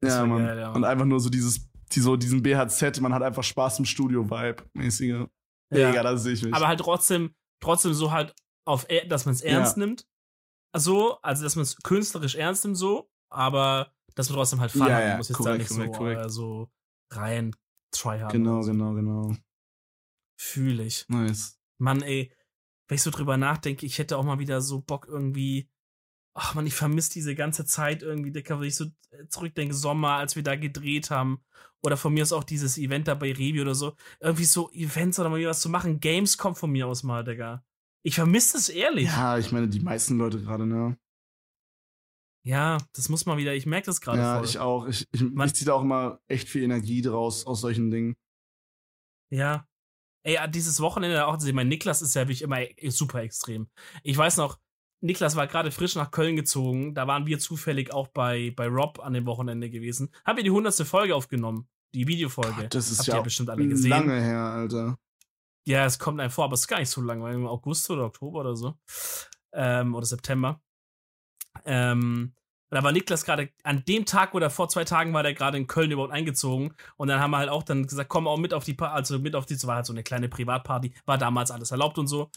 [0.00, 0.44] Das Ja, Mann.
[0.46, 0.76] geil, ja, Mann.
[0.76, 4.62] Und einfach nur so dieses, die, so diesen BHZ, man hat einfach Spaß im Studio-Vibe,
[4.74, 5.26] mäßige.
[5.72, 5.90] Ja.
[5.90, 6.54] Digga, da sehe ich mich.
[6.54, 8.34] Aber halt trotzdem, trotzdem so halt
[8.66, 10.06] auf, er- dass man es ernst nimmt.
[10.76, 14.86] So, also dass man es künstlerisch ernst nimmt, so, aber dass man trotzdem halt Fun
[14.86, 15.02] Ja, hat.
[15.02, 16.24] ja, Man muss jetzt da korrekt, nicht korrekt, so, korrekt.
[16.24, 16.70] Äh, so
[17.12, 17.56] rein
[17.92, 18.32] tryhard.
[18.32, 19.36] genau, genau, genau.
[20.38, 21.06] Fühle ich.
[21.08, 21.59] Nice.
[21.80, 22.32] Mann, ey,
[22.88, 25.68] wenn ich so drüber nachdenke, ich hätte auch mal wieder so Bock irgendwie.
[26.32, 30.12] Ach man, ich vermisse diese ganze Zeit irgendwie, Dicker, wenn ich so äh, zurückdenke, Sommer,
[30.12, 31.42] als wir da gedreht haben.
[31.82, 33.96] Oder von mir aus auch dieses Event da bei Revi oder so.
[34.20, 35.98] Irgendwie so Events oder mal wieder was zu machen.
[35.98, 37.64] Games kommt von mir aus mal, Digga.
[38.02, 39.06] Ich vermisse es ehrlich.
[39.06, 40.98] Ja, ich meine, die meisten Leute gerade, ne?
[42.42, 44.44] Ja, das muss man wieder, ich merke das gerade Ja, voll.
[44.46, 44.86] ich auch.
[44.86, 48.16] Ich, ich, ich ziehe da auch immer echt viel Energie draus aus solchen Dingen.
[49.30, 49.66] Ja.
[50.22, 52.58] Ey, ja, dieses Wochenende auch, also mein Niklas ist ja wie ich immer
[52.88, 53.68] super extrem.
[54.02, 54.58] Ich weiß noch,
[55.00, 59.00] Niklas war gerade frisch nach Köln gezogen, da waren wir zufällig auch bei, bei Rob
[59.00, 60.10] an dem Wochenende gewesen.
[60.26, 62.68] Haben wir die hundertste Folge aufgenommen, die Videofolge.
[62.68, 63.90] Das ist Habt ja ihr bestimmt alle gesehen.
[63.90, 64.98] lange her, Alter.
[65.64, 67.88] Ja, es kommt einem vor, aber es ist gar nicht so lange, weil im August
[67.90, 68.74] oder Oktober oder so.
[69.52, 70.60] Ähm, oder September.
[71.64, 72.34] Ähm,
[72.70, 75.58] und da war Niklas gerade an dem Tag oder vor zwei Tagen war der gerade
[75.58, 76.72] in Köln überhaupt eingezogen.
[76.96, 79.18] Und dann haben wir halt auch dann gesagt, komm auch mit auf die, Pa- also
[79.18, 82.06] mit auf die, es war halt so eine kleine Privatparty, war damals alles erlaubt und
[82.06, 82.30] so.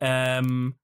[0.00, 0.74] Ähm,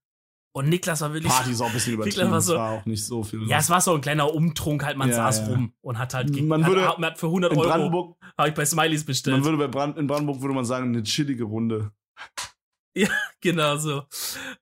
[0.53, 1.33] und Niklas war wirklich.
[1.33, 2.31] Party ist auch ein bisschen Niklas übertrieben.
[2.33, 3.47] war Es so- war auch nicht so viel.
[3.49, 5.47] Ja, es war so ein kleiner Umtrunk, halt, man Ja, saß ja.
[5.47, 8.17] rum und hat halt, ge- Man hat, würde- hat, hat für 100 in Euro Brandenburg,
[8.37, 9.37] habe ich bei Smileys bestellt.
[9.37, 11.93] man würde bei Brand, in Brandenburg würde man sagen, eine chillige Runde.
[13.41, 14.05] Genau so.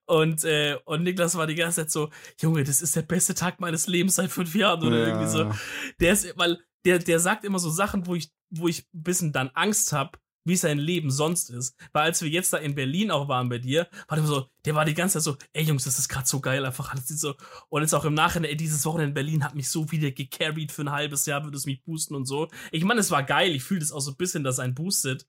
[0.05, 2.09] Und, äh, und Niklas war die ganze Zeit so,
[2.39, 5.07] Junge, das ist der beste Tag meines Lebens seit fünf Jahren oder Ja.
[5.07, 5.51] irgendwie so.
[5.99, 9.31] Der ist, weil der, der sagt immer so Sachen, wo ich, wo ich ein bisschen
[9.33, 10.17] dann Angst habe,
[10.49, 11.75] wie sein Leben sonst ist.
[11.93, 14.75] Weil als wir jetzt da in Berlin auch waren bei dir, war der so, der
[14.75, 17.35] war die ganze Zeit so, ey Jungs, das ist gerade so geil, einfach alles so.
[17.69, 20.71] Und jetzt auch im Nachhinein, ey, dieses Wochenende in Berlin hat mich so wieder gecarried
[20.71, 22.49] für ein halbes Jahr, würde es mich boosten und so.
[22.71, 25.27] Ich meine, es war geil, ich fühle das auch so ein bisschen, dass ein boostet.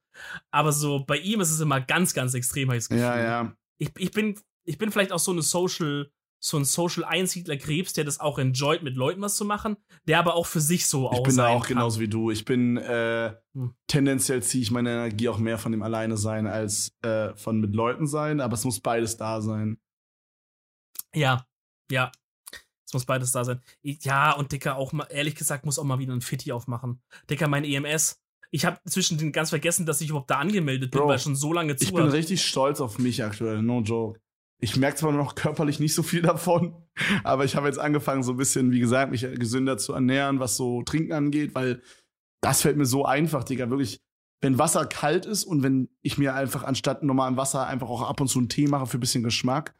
[0.50, 3.20] Aber so, bei ihm ist es immer ganz, ganz extrem, habe ich das Gefühl Ja,
[3.20, 3.56] ja.
[3.78, 6.10] ich, ich bin ich bin vielleicht auch so eine Social
[6.42, 9.76] so ein Social Einsiedler Krebs, der das auch enjoyt mit Leuten was zu machen,
[10.08, 11.76] der aber auch für sich so Ich auch bin da auch kann.
[11.76, 12.30] genauso wie du.
[12.30, 13.74] Ich bin äh, Hm.
[13.88, 17.74] tendenziell ziehe ich meine Energie auch mehr von dem Alleine sein als äh, von mit
[17.74, 19.78] Leuten sein, aber es muss beides da sein.
[21.14, 21.44] Ja,
[21.90, 22.10] ja.
[22.86, 23.60] Es muss beides da sein.
[23.82, 27.00] Ich, ja, und Dicker auch mal, ehrlich gesagt, muss auch mal wieder ein Fitti aufmachen.
[27.28, 28.20] Dicker, mein EMS.
[28.50, 31.36] Ich habe zwischendrin ganz vergessen, dass ich überhaupt da angemeldet bin, Bro, weil ich schon
[31.36, 34.20] so lange zu Ich bin richtig stolz auf mich aktuell, no joke.
[34.60, 36.74] Ich merke zwar noch körperlich nicht so viel davon,
[37.24, 40.56] aber ich habe jetzt angefangen, so ein bisschen, wie gesagt, mich gesünder zu ernähren, was
[40.56, 41.82] so Trinken angeht, weil
[42.42, 43.70] das fällt mir so einfach, Digga.
[43.70, 44.00] Wirklich,
[44.40, 48.20] wenn Wasser kalt ist und wenn ich mir einfach anstatt normalem Wasser einfach auch ab
[48.20, 49.74] und zu einen Tee mache für ein bisschen Geschmack,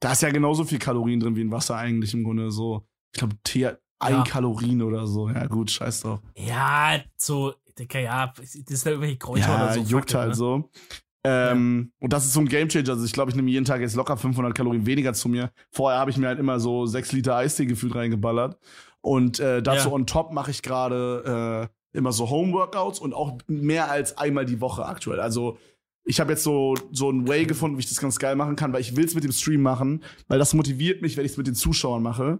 [0.00, 2.50] da ist ja genauso viel Kalorien drin wie in Wasser eigentlich im Grunde.
[2.50, 4.24] So, ich glaube, Tee hat ein Ja.
[4.24, 5.28] Kalorien oder so.
[5.28, 6.20] Ja, gut, scheiß drauf.
[6.36, 9.80] Ja, so, Dicker, ja, das sind irgendwelche Kräuter ja, oder so.
[9.80, 10.34] juckt fuck it, halt ne?
[10.34, 10.70] so.
[11.24, 12.90] Ähm, Und das ist so ein Gamechanger.
[12.90, 15.50] Also ich glaube, ich nehme jeden Tag jetzt locker 500 Kalorien weniger zu mir.
[15.70, 18.56] Vorher habe ich mir halt immer so 6 Liter Eistee gefühlt reingeballert.
[19.02, 19.94] Und äh, dazu Ja.
[19.94, 24.60] on top mache ich gerade äh, immer so Homeworkouts und auch mehr als einmal die
[24.60, 25.20] Woche aktuell.
[25.20, 25.58] Also
[26.04, 28.72] ich habe jetzt so, so ein Way gefunden, wie ich das ganz geil machen kann,
[28.72, 31.36] weil ich will es mit dem Stream machen, weil das motiviert mich, wenn ich es
[31.38, 32.38] mit den Zuschauern mache.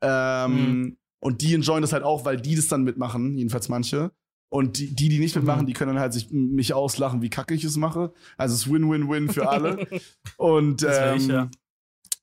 [0.00, 0.96] Ähm, Mhm.
[1.20, 4.10] Und die enjoyen das halt auch, weil die das dann mitmachen, jedenfalls manche.
[4.54, 5.66] Und die, die, die nicht mitmachen, Mhm.
[5.66, 8.12] die können dann halt sich mich auslachen, wie kacke ich es mache.
[8.36, 9.84] Also es ist Win-Win-Win für alle.
[10.36, 11.50] Und ähm, ich, ja.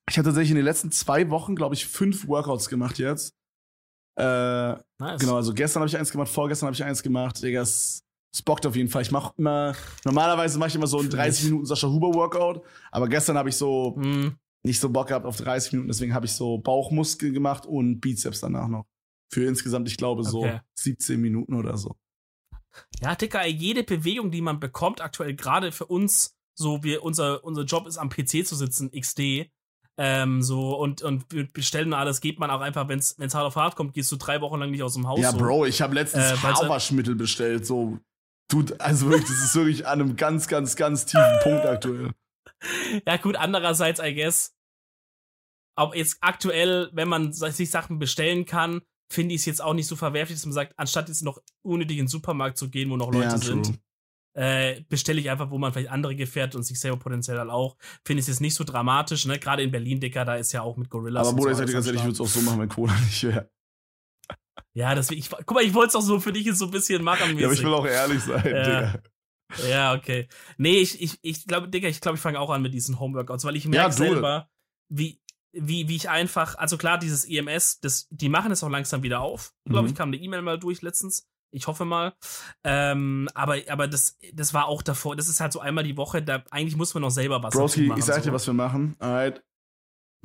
[0.10, 3.36] ich habe tatsächlich in den letzten zwei Wochen, glaube ich, fünf Workouts gemacht jetzt.
[4.18, 4.24] Äh,
[5.00, 5.20] Nice.
[5.20, 7.42] genau, also gestern habe ich eins gemacht, vorgestern habe ich eins gemacht.
[7.44, 8.04] Digga, es,
[8.34, 9.02] es bockt auf jeden Fall.
[9.02, 9.74] Ich mache immer,
[10.06, 12.62] normalerweise mache ich immer so ein 30 Minuten Sascha Huber Workout,
[12.92, 14.38] aber gestern habe ich so Mhm.
[14.64, 18.40] nicht so Bock gehabt auf 30 Minuten, deswegen habe ich so Bauchmuskel gemacht und Bizeps
[18.42, 18.86] danach noch.
[19.34, 20.60] Für insgesamt, ich glaube, so Okay.
[20.76, 21.96] 17 Minuten oder so.
[23.02, 27.64] Ja, Dicker, jede Bewegung, die man bekommt, aktuell gerade für uns, so wir, unser, unser
[27.64, 29.50] Job ist am PC zu sitzen, XD,
[29.98, 33.56] ähm, so und, und wir bestellen alles, geht man auch einfach, wenn es hart auf
[33.56, 35.20] hart kommt, gehst du drei Wochen lang nicht aus dem Haus.
[35.20, 35.38] Ja, so.
[35.38, 38.00] Bro, ich habe letztens Äh, weil's- Haarwaschmittel bestellt, so.
[38.50, 42.12] Du, also wirklich, das ist wirklich an einem ganz, ganz, ganz tiefen Punkt aktuell.
[43.08, 44.54] Ja, gut, andererseits, I guess,
[45.76, 48.82] auch jetzt aktuell, wenn man sich Sachen bestellen kann,
[49.12, 51.98] finde ich es jetzt auch nicht so verwerflich, dass man sagt, anstatt jetzt noch unnötig
[51.98, 53.80] in den Supermarkt zu gehen, wo noch Leute ja, sind,
[54.34, 57.76] äh, bestelle ich einfach, wo man vielleicht andere gefährt und sich selber potenziell halt auch.
[58.06, 59.38] Finde ich es jetzt nicht so dramatisch, ne?
[59.38, 61.28] Gerade in Berlin, Dicker, da ist ja auch mit Gorillas.
[61.28, 62.98] Aber Bruder, ich sag dir ganz ehrlich, ich würde es auch so machen, wenn Cola
[63.02, 63.50] nicht wäre.
[64.74, 66.72] Ja, deswegen, ich, guck mal, ich wollte es auch so für dich jetzt so ein
[66.72, 67.38] bisschen machen.
[67.38, 68.64] Ja, aber ich will auch ehrlich sein, Ja.
[68.64, 69.04] Digga.
[69.68, 70.30] Ja, okay.
[70.58, 73.44] Nee, ich, ich, ich glaube, Digga, ich glaube, ich fange auch an mit diesen Homeworkouts,
[73.44, 73.98] weil ich Ja, merke it.
[73.98, 74.50] selber,
[74.88, 75.21] wie,
[75.54, 79.22] wie, wie ich einfach, also klar, dieses EMS, das, die machen es auch langsam wieder
[79.22, 79.54] auf.
[79.66, 79.92] Ich glaube, Mhm.
[79.94, 81.28] ich kam eine E-Mail mal durch letztens.
[81.54, 82.14] Ich hoffe mal.
[82.64, 86.22] Ähm, aber, aber das, das war auch davor, das ist halt so einmal die Woche,
[86.24, 88.00] da eigentlich muss man noch selber was Broski, machen.
[88.00, 88.34] ich sag dir, so.
[88.34, 88.96] was wir machen.
[89.00, 89.44] Alright.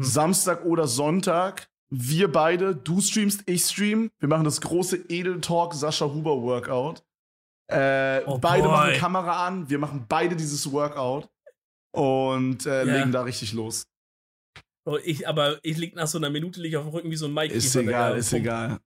[0.01, 0.05] Hm.
[0.07, 4.11] Samstag oder Sonntag, wir beide, du streamst, ich stream.
[4.21, 7.03] Wir machen das große Edel Talk Sascha Huber Workout.
[7.69, 8.71] Äh, Oh beide boy.
[8.73, 11.29] machen Kamera an, wir machen beide dieses Workout
[11.93, 12.95] und äh, Ja.
[12.99, 13.83] legen da richtig los.
[14.87, 17.27] Oh, ich, aber ich lieg nach so einer Minute lieg auf dem Rücken wie so
[17.27, 17.53] ein Mike.
[17.53, 18.79] Ist egal, ist egal.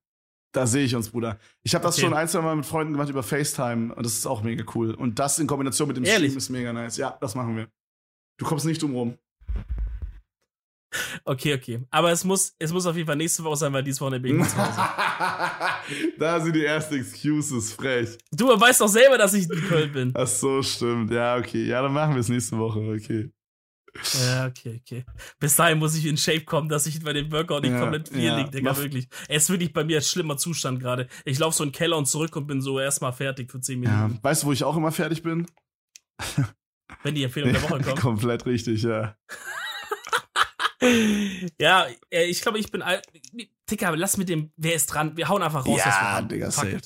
[0.53, 1.39] Da sehe ich uns, Bruder.
[1.63, 2.07] Ich habe das Okay.
[2.07, 4.95] schon ein, zwei Mal mit Freunden gemacht über FaceTime und das ist auch mega cool.
[4.95, 6.31] Und das in Kombination mit dem Ehrlich?
[6.31, 6.97] Stream ist mega nice.
[6.97, 7.69] Ja, das machen wir.
[8.39, 9.19] Du kommst nicht drum rum.
[11.25, 11.81] Okay, okay.
[11.91, 14.41] Aber es muss, es muss auf jeden Fall nächste Woche sein, weil dieses Wochenende bin
[14.41, 14.81] ich zu Hause.
[16.19, 18.19] da sind die ersten Excuses frech.
[18.33, 20.13] Du weißt doch selber, dass ich in Köln bin.
[20.17, 21.13] Ach so, stimmt.
[21.13, 21.67] Ja, okay.
[21.67, 22.81] Ja, dann machen wir es nächste Woche.
[22.81, 23.31] Okay.
[24.25, 25.05] Ja, okay, okay.
[25.39, 28.09] Bis dahin muss ich in Shape kommen, dass ich bei dem Workout nicht Ja, komplett
[28.09, 28.39] viel ja.
[28.39, 29.09] liegt, Digga, wirklich.
[29.29, 31.09] Es ist wirklich bei mir ein schlimmer Zustand gerade.
[31.25, 33.83] Ich laufe so in den Keller und zurück und bin so erstmal fertig für 10
[33.83, 33.91] Ja.
[34.07, 34.23] Minuten.
[34.23, 35.47] Weißt du, wo ich auch immer fertig bin?
[37.03, 38.01] Wenn die Empfehlung der Woche kommt.
[38.01, 39.17] Komplett richtig, ja.
[41.59, 42.83] ja, äh, ich glaube, ich bin.
[42.83, 43.03] all-
[43.71, 45.17] Digga, lass mit dem, wer ist dran?
[45.17, 45.79] Wir hauen einfach raus.
[45.85, 46.21] Ja.
[46.23, 46.81] Digga, safe.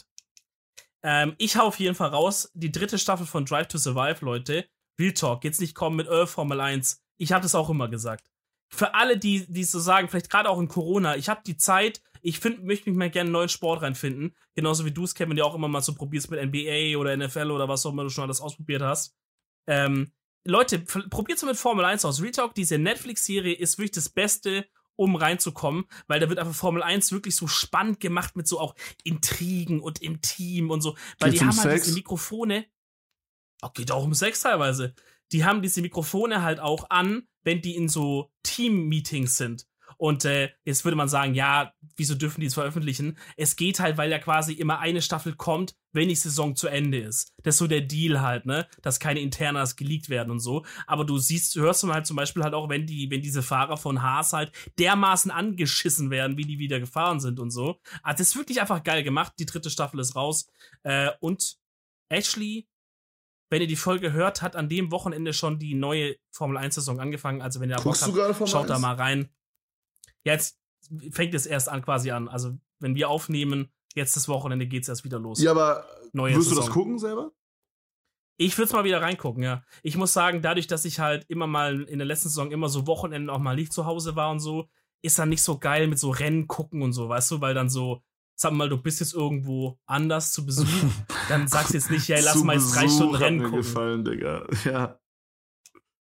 [1.02, 2.50] Ähm, ich hau auf jeden Fall raus.
[2.54, 4.66] Die dritte Staffel von Drive to Survive, Leute.
[4.98, 5.44] Real Talk.
[5.44, 7.02] Jetzt nicht kommen mit äh, Formel 1.
[7.16, 8.30] Ich habe das auch immer gesagt.
[8.68, 12.02] Für alle, die, die so sagen, vielleicht gerade auch in Corona, ich habe die Zeit,
[12.22, 14.34] ich find, möchte mich mal gerne einen neuen Sport reinfinden.
[14.54, 17.50] Genauso wie du es, Kevin, ja auch immer mal so probierst mit NBA oder NFL
[17.50, 19.14] oder was auch immer du schon alles ausprobiert hast.
[19.66, 20.10] Ähm,
[20.44, 22.20] Leute, probiert es mit Formel 1 aus.
[22.22, 24.66] Real Talk, diese Netflix-Serie ist wirklich das Beste,
[24.96, 28.74] um reinzukommen, weil da wird einfach Formel 1 wirklich so spannend gemacht mit so auch
[29.02, 30.96] Intrigen und Intim und so.
[31.18, 31.84] Weil Geht's die um haben halt Sex?
[31.84, 32.66] diese Mikrofone.
[33.60, 34.94] Auch geht auch um Sex teilweise.
[35.32, 39.66] Die haben diese Mikrofone halt auch an, wenn die in so Team-Meetings sind.
[39.96, 43.18] Und äh, jetzt würde man sagen, ja, wieso dürfen die es veröffentlichen?
[43.36, 46.98] Es geht halt, weil ja quasi immer eine Staffel kommt, wenn die Saison zu Ende
[46.98, 47.32] ist.
[47.42, 48.66] Das ist so der Deal halt, ne?
[48.82, 50.64] Dass keine Internas geleakt werden und so.
[50.86, 53.76] Aber du siehst, hörst du halt zum Beispiel halt auch, wenn die, wenn diese Fahrer
[53.76, 57.80] von Haas halt dermaßen angeschissen werden, wie die wieder gefahren sind und so.
[58.02, 59.34] Also das ist wirklich einfach geil gemacht.
[59.38, 60.48] Die dritte Staffel ist raus.
[60.82, 61.56] Äh, und
[62.08, 62.68] Ashley,
[63.50, 67.42] wenn ihr die Folge hört, hat an dem Wochenende schon die neue Formel 1-Saison angefangen.
[67.42, 68.82] Also wenn ihr da Bock du habt, Schaut da 1?
[68.82, 69.28] mal rein.
[70.24, 70.58] Jetzt
[71.10, 72.28] fängt es erst an, quasi an.
[72.28, 75.40] Also, wenn wir aufnehmen, jetzt das Wochenende geht's erst wieder los.
[75.40, 76.64] Ja, aber Neue wirst du Saison.
[76.64, 77.32] das gucken selber?
[78.36, 79.62] Ich würde mal wieder reingucken, ja.
[79.82, 82.86] Ich muss sagen, dadurch, dass ich halt immer mal in der letzten Saison immer so
[82.86, 84.68] Wochenenden auch mal nicht zu Hause war und so,
[85.02, 87.68] ist dann nicht so geil mit so Rennen gucken und so, weißt du, weil dann
[87.68, 88.02] so,
[88.36, 90.66] sag mal, du bist jetzt irgendwo anders zu Besuch,
[91.28, 93.58] dann sagst du jetzt nicht, ja, lass mal jetzt drei Stunden hat Rennen mir gucken.
[93.58, 94.46] gefallen, Digga.
[94.64, 94.98] Ja.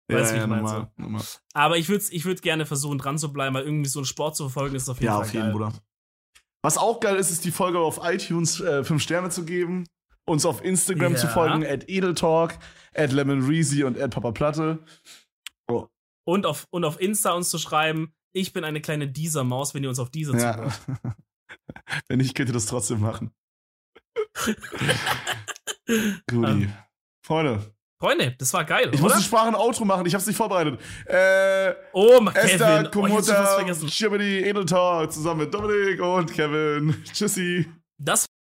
[0.09, 1.22] Weißt, wie ja, ich mein, normal, normal.
[1.53, 4.38] Aber ich würde ich würd gerne versuchen, dran zu bleiben, weil irgendwie so einen Sport
[4.38, 5.51] zu verfolgen, ist auf jeden Ja, Fall auf jeden, geil.
[5.51, 5.74] Bruder.
[6.63, 9.84] Was auch geil ist, ist die Folge auf iTunes äh, fünf Sterne zu geben,
[10.26, 11.18] uns auf Instagram Ja.
[11.20, 12.57] zu folgen, at Edeltalk,
[12.95, 14.80] at Lemon Reezy und at Papa Platte.
[15.70, 15.88] Oh,
[16.26, 19.89] Und auf, und auf Insta uns zu schreiben, ich bin eine kleine Dieser-Maus, wenn ihr
[19.89, 20.53] uns auf Dieser ja.
[20.53, 20.82] zuhört.
[22.08, 23.32] Wenn nicht, könnt ihr das trotzdem machen.
[26.30, 26.52] Guti.
[26.64, 26.74] Ähm.
[27.26, 29.20] Freunde, Freunde, das war geil, ich muss oder?
[29.20, 30.80] ein Sprachen-Outro machen, ich hab's nicht vorbereitet.
[31.06, 33.88] Äh, Oh, Kevin, Esther, oh, fast Komuta, vergessen.
[33.89, 37.04] Chimney, Edeltalk zusammen mit Dominik und Kevin.
[37.12, 37.68] Tschüssi.
[37.98, 38.26] Das